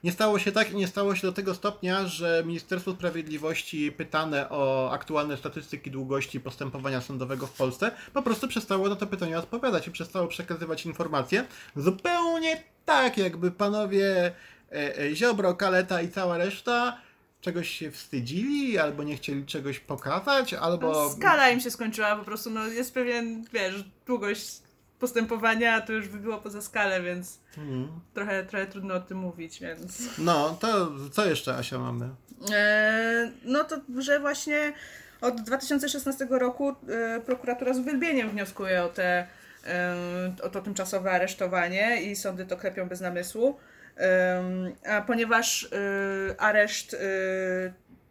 Nie 0.04 0.12
stało 0.12 0.40
się 0.40 0.52
tak 0.52 0.72
i 0.72 0.76
nie 0.76 0.88
stało 0.88 1.16
się 1.16 1.28
do 1.28 1.34
tego 1.34 1.56
stopnia, 1.56 2.08
że 2.08 2.44
Ministerstwo 2.46 2.92
Sprawiedliwości 2.92 3.92
pytane 3.92 4.50
o 4.50 4.92
aktualne 4.92 5.38
statystyki 5.38 5.92
długości 5.92 6.40
postępowania 6.40 7.02
sądowego 7.02 7.48
w 7.48 7.52
Polsce 7.52 7.92
po 8.14 8.22
prostu 8.22 8.48
przestało 8.48 8.90
na 8.90 8.96
to 8.96 9.08
pytanie 9.08 9.40
odpowiadać 9.40 9.88
i 9.88 9.92
przestało 9.92 10.28
przekazywać 10.28 10.86
informacje. 10.86 11.46
Zupełnie 11.76 12.64
tak, 12.86 13.18
jakby 13.18 13.52
panowie 13.52 14.34
e, 14.72 15.00
e, 15.00 15.16
Ziobro, 15.16 15.56
Kaleta 15.56 16.02
i 16.02 16.10
cała 16.10 16.38
reszta 16.38 16.98
czegoś 17.42 17.70
się 17.70 17.92
wstydzili, 17.92 18.78
albo 18.78 19.04
nie 19.04 19.16
chcieli 19.16 19.46
czegoś 19.46 19.80
pokazać, 19.80 20.54
albo... 20.54 20.92
No, 20.92 21.10
skala 21.10 21.50
im 21.50 21.60
się 21.60 21.72
skończyła, 21.72 22.16
po 22.16 22.24
prostu 22.24 22.50
no, 22.50 22.68
jest 22.68 22.94
pewien, 22.94 23.46
wiesz, 23.54 23.84
długość 24.06 24.64
postępowania, 25.08 25.82
to 25.82 25.94
już 25.94 26.08
by 26.08 26.18
było 26.18 26.38
poza 26.38 26.62
skalę, 26.62 27.02
więc 27.02 27.40
Mhm. 27.58 27.88
trochę, 28.14 28.44
trochę 28.44 28.66
trudno 28.68 28.94
o 28.96 29.00
tym 29.00 29.18
mówić, 29.18 29.60
więc... 29.60 30.04
No, 30.18 30.58
to 30.60 30.92
co 31.12 31.26
jeszcze, 31.26 31.56
Asia, 31.56 31.80
mamy? 31.80 32.10
E, 32.54 33.32
no 33.46 33.64
to, 33.64 33.76
że 33.98 34.20
właśnie 34.20 34.74
od 35.22 35.42
2016 35.42 36.28
roku 36.30 36.70
e, 36.70 37.20
prokuratura 37.26 37.74
z 37.74 37.78
uwielbieniem 37.80 38.30
wnioskuje 38.30 38.84
o, 38.84 38.90
te, 38.90 39.28
e, 39.68 39.96
o 40.44 40.50
to 40.50 40.62
tymczasowe 40.62 41.12
aresztowanie 41.12 42.02
i 42.04 42.16
sądy 42.16 42.46
to 42.46 42.58
klepią 42.58 42.88
bez 42.90 43.02
namysłu. 43.02 43.58
E, 43.98 44.44
a 44.90 45.02
ponieważ 45.02 45.64
e, 45.64 46.42
areszt, 46.42 46.94
e, 46.94 46.98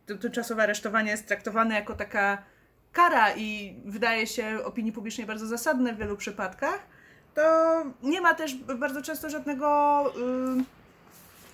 ty- 0.06 0.18
tymczasowe 0.18 0.62
aresztowanie 0.62 1.10
jest 1.10 1.26
traktowane 1.28 1.74
jako 1.74 1.94
taka 1.94 2.42
kara 2.92 3.34
i 3.36 3.76
wydaje 3.84 4.26
się 4.26 4.58
opinii 4.64 4.92
publicznej 4.92 5.26
bardzo 5.26 5.46
zasadne 5.46 5.94
w 5.94 5.98
wielu 5.98 6.16
przypadkach, 6.16 6.80
to 7.34 7.42
nie 8.02 8.20
ma 8.20 8.34
też 8.34 8.54
bardzo 8.54 9.02
często 9.02 9.30
żadnego 9.30 10.04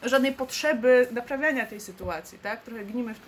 y, 0.02 0.08
żadnej 0.08 0.32
potrzeby 0.32 1.08
naprawiania 1.10 1.66
tej 1.66 1.80
sytuacji, 1.80 2.38
tak? 2.38 2.62
Trochę 2.62 2.84
gniemy 2.84 3.14
w, 3.14 3.20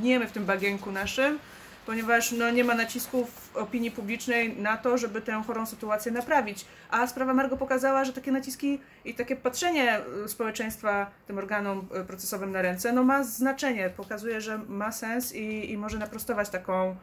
gniemy 0.00 0.26
w 0.26 0.32
tym 0.32 0.44
bagienku 0.44 0.92
naszym, 0.92 1.38
ponieważ 1.86 2.32
no, 2.32 2.50
nie 2.50 2.64
ma 2.64 2.74
nacisków 2.74 3.50
opinii 3.54 3.90
publicznej 3.90 4.56
na 4.56 4.76
to, 4.76 4.98
żeby 4.98 5.20
tę 5.20 5.42
chorą 5.46 5.66
sytuację 5.66 6.12
naprawić. 6.12 6.64
A 6.90 7.06
sprawa 7.06 7.34
Margo 7.34 7.56
pokazała, 7.56 8.04
że 8.04 8.12
takie 8.12 8.32
naciski 8.32 8.80
i 9.04 9.14
takie 9.14 9.36
patrzenie 9.36 10.00
y, 10.24 10.28
społeczeństwa 10.28 11.10
tym 11.26 11.38
organom 11.38 11.88
y, 12.00 12.04
procesowym 12.04 12.52
na 12.52 12.62
ręce 12.62 12.92
no, 12.92 13.04
ma 13.04 13.24
znaczenie. 13.24 13.90
Pokazuje, 13.96 14.40
że 14.40 14.58
ma 14.58 14.92
sens 14.92 15.34
i, 15.34 15.70
i 15.70 15.78
może 15.78 15.98
naprostować 15.98 16.48
taką 16.48 16.96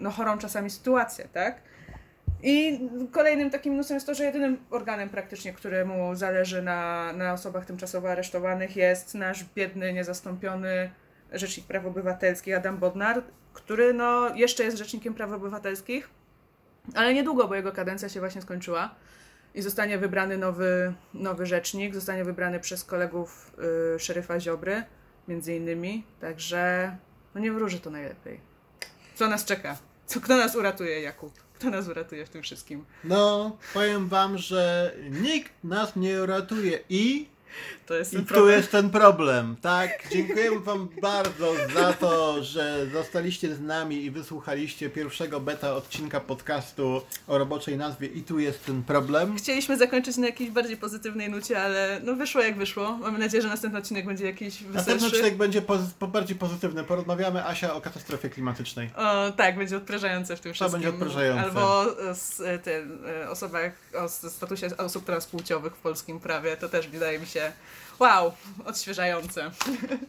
no, 0.00 0.10
chorą 0.10 0.38
czasami 0.38 0.70
sytuację, 0.70 1.28
tak? 1.32 1.62
I 2.42 2.80
kolejnym 3.12 3.50
takim 3.50 3.72
minusem 3.72 3.94
jest 3.94 4.06
to, 4.06 4.14
że 4.14 4.24
jedynym 4.24 4.58
organem 4.70 5.08
praktycznie, 5.08 5.52
któremu 5.52 6.14
zależy 6.14 6.62
na, 6.62 7.12
na 7.12 7.32
osobach 7.32 7.66
tymczasowo 7.66 8.10
aresztowanych 8.10 8.76
jest 8.76 9.14
nasz 9.14 9.44
biedny, 9.54 9.92
niezastąpiony 9.92 10.90
Rzecznik 11.32 11.66
Praw 11.66 11.86
Obywatelskich 11.86 12.56
Adam 12.56 12.78
Bodnar, 12.78 13.22
który 13.52 13.94
no, 13.94 14.34
jeszcze 14.34 14.64
jest 14.64 14.76
Rzecznikiem 14.76 15.14
Praw 15.14 15.32
Obywatelskich, 15.32 16.08
ale 16.94 17.14
niedługo, 17.14 17.48
bo 17.48 17.54
jego 17.54 17.72
kadencja 17.72 18.08
się 18.08 18.20
właśnie 18.20 18.42
skończyła 18.42 18.94
i 19.54 19.62
zostanie 19.62 19.98
wybrany 19.98 20.38
nowy, 20.38 20.94
nowy 21.14 21.46
rzecznik, 21.46 21.94
zostanie 21.94 22.24
wybrany 22.24 22.60
przez 22.60 22.84
kolegów 22.84 23.56
y, 23.96 23.98
szeryfa 23.98 24.40
Ziobry, 24.40 24.82
między 25.28 25.54
innymi, 25.54 26.04
także 26.20 26.96
no 27.34 27.40
nie 27.40 27.52
wróży 27.52 27.80
to 27.80 27.90
najlepiej. 27.90 28.47
Co 29.18 29.28
nas 29.28 29.44
czeka? 29.44 29.76
Co, 30.06 30.20
kto 30.20 30.36
nas 30.36 30.56
uratuje, 30.56 31.00
Jakub? 31.00 31.32
Kto 31.54 31.70
nas 31.70 31.88
uratuje 31.88 32.26
w 32.26 32.28
tym 32.28 32.42
wszystkim? 32.42 32.84
No, 33.04 33.56
powiem 33.74 34.08
wam, 34.08 34.38
że 34.38 34.94
nikt 35.10 35.52
nas 35.64 35.96
nie 35.96 36.22
uratuje 36.22 36.78
i 36.88 37.28
To 37.86 37.94
jest 37.94 38.14
I 38.14 38.22
tu 38.22 38.48
jest 38.48 38.70
ten 38.70 38.90
problem, 38.90 39.56
tak? 39.62 39.90
Dziękujemy 40.12 40.60
Wam 40.60 40.88
bardzo 41.02 41.54
za 41.74 41.92
to, 41.92 42.42
że 42.44 42.86
zostaliście 42.92 43.54
z 43.54 43.60
nami 43.60 44.04
i 44.04 44.10
wysłuchaliście 44.10 44.90
pierwszego 44.90 45.40
beta 45.40 45.74
odcinka 45.74 46.20
podcastu 46.20 47.02
o 47.26 47.38
roboczej 47.38 47.76
nazwie 47.76 48.06
I 48.08 48.22
tu 48.22 48.38
jest 48.38 48.64
ten 48.64 48.82
problem. 48.82 49.36
Chcieliśmy 49.36 49.76
zakończyć 49.76 50.16
na 50.16 50.26
jakiejś 50.26 50.50
bardziej 50.50 50.76
pozytywnej 50.76 51.30
nucie, 51.30 51.62
ale 51.62 52.00
no 52.04 52.14
wyszło 52.14 52.42
jak 52.42 52.56
wyszło. 52.56 52.96
Mamy 52.96 53.18
nadzieję, 53.18 53.42
że 53.42 53.48
następny 53.48 53.78
odcinek 53.78 54.06
będzie 54.06 54.24
jakiś 54.26 54.60
Następny 54.60 54.74
weselszy. 54.94 55.06
odcinek 55.06 55.36
będzie 55.36 55.62
pozy- 55.62 55.94
po 55.98 56.06
bardziej 56.06 56.36
pozytywny. 56.36 56.84
Porozmawiamy, 56.84 57.44
Asia, 57.46 57.74
o 57.74 57.80
katastrofie 57.80 58.30
klimatycznej. 58.30 58.90
O, 58.96 59.32
tak, 59.32 59.56
będzie 59.58 59.76
odprężające 59.76 60.36
w 60.36 60.40
tym 60.40 60.52
wszystkim. 60.54 60.72
będzie 60.72 60.88
odprężające. 60.88 61.44
Albo 61.44 61.60
o 61.60 62.10
s- 62.10 62.42
e, 62.46 62.58
tym, 62.58 62.98
e, 63.22 63.30
osobach, 63.30 63.72
o 63.94 64.08
statusie 64.08 64.68
osób 64.76 65.04
transpłciowych 65.04 65.72
w 65.76 65.78
polskim 65.78 66.20
prawie. 66.20 66.56
To 66.56 66.68
też 66.68 66.88
wydaje 66.88 67.18
mi 67.18 67.26
się, 67.26 67.37
wow, 67.98 68.32
odświeżające. 68.64 69.50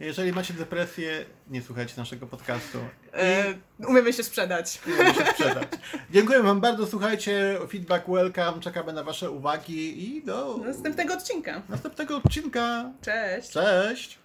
Jeżeli 0.00 0.32
macie 0.32 0.54
depresję, 0.54 1.24
nie 1.50 1.62
słuchajcie 1.62 1.94
naszego 1.96 2.26
podcastu. 2.26 2.78
E, 3.12 3.44
umiemy 3.88 4.12
się 4.12 4.22
sprzedać. 4.22 4.80
I 4.86 4.92
umiemy 4.92 5.14
się 5.14 5.24
sprzedać. 5.24 5.68
Dziękuję 6.10 6.42
Wam 6.42 6.60
bardzo, 6.60 6.86
słuchajcie, 6.86 7.58
feedback 7.70 8.08
welcome, 8.08 8.60
czekamy 8.60 8.92
na 8.92 9.02
Wasze 9.04 9.30
uwagi 9.30 10.16
i 10.16 10.22
do 10.24 10.58
Następnego 10.64 11.14
odcinka. 11.14 11.62
następnego 11.68 12.16
odcinka. 12.16 12.90
Cześć! 13.02 13.50
Cześć! 13.50 14.18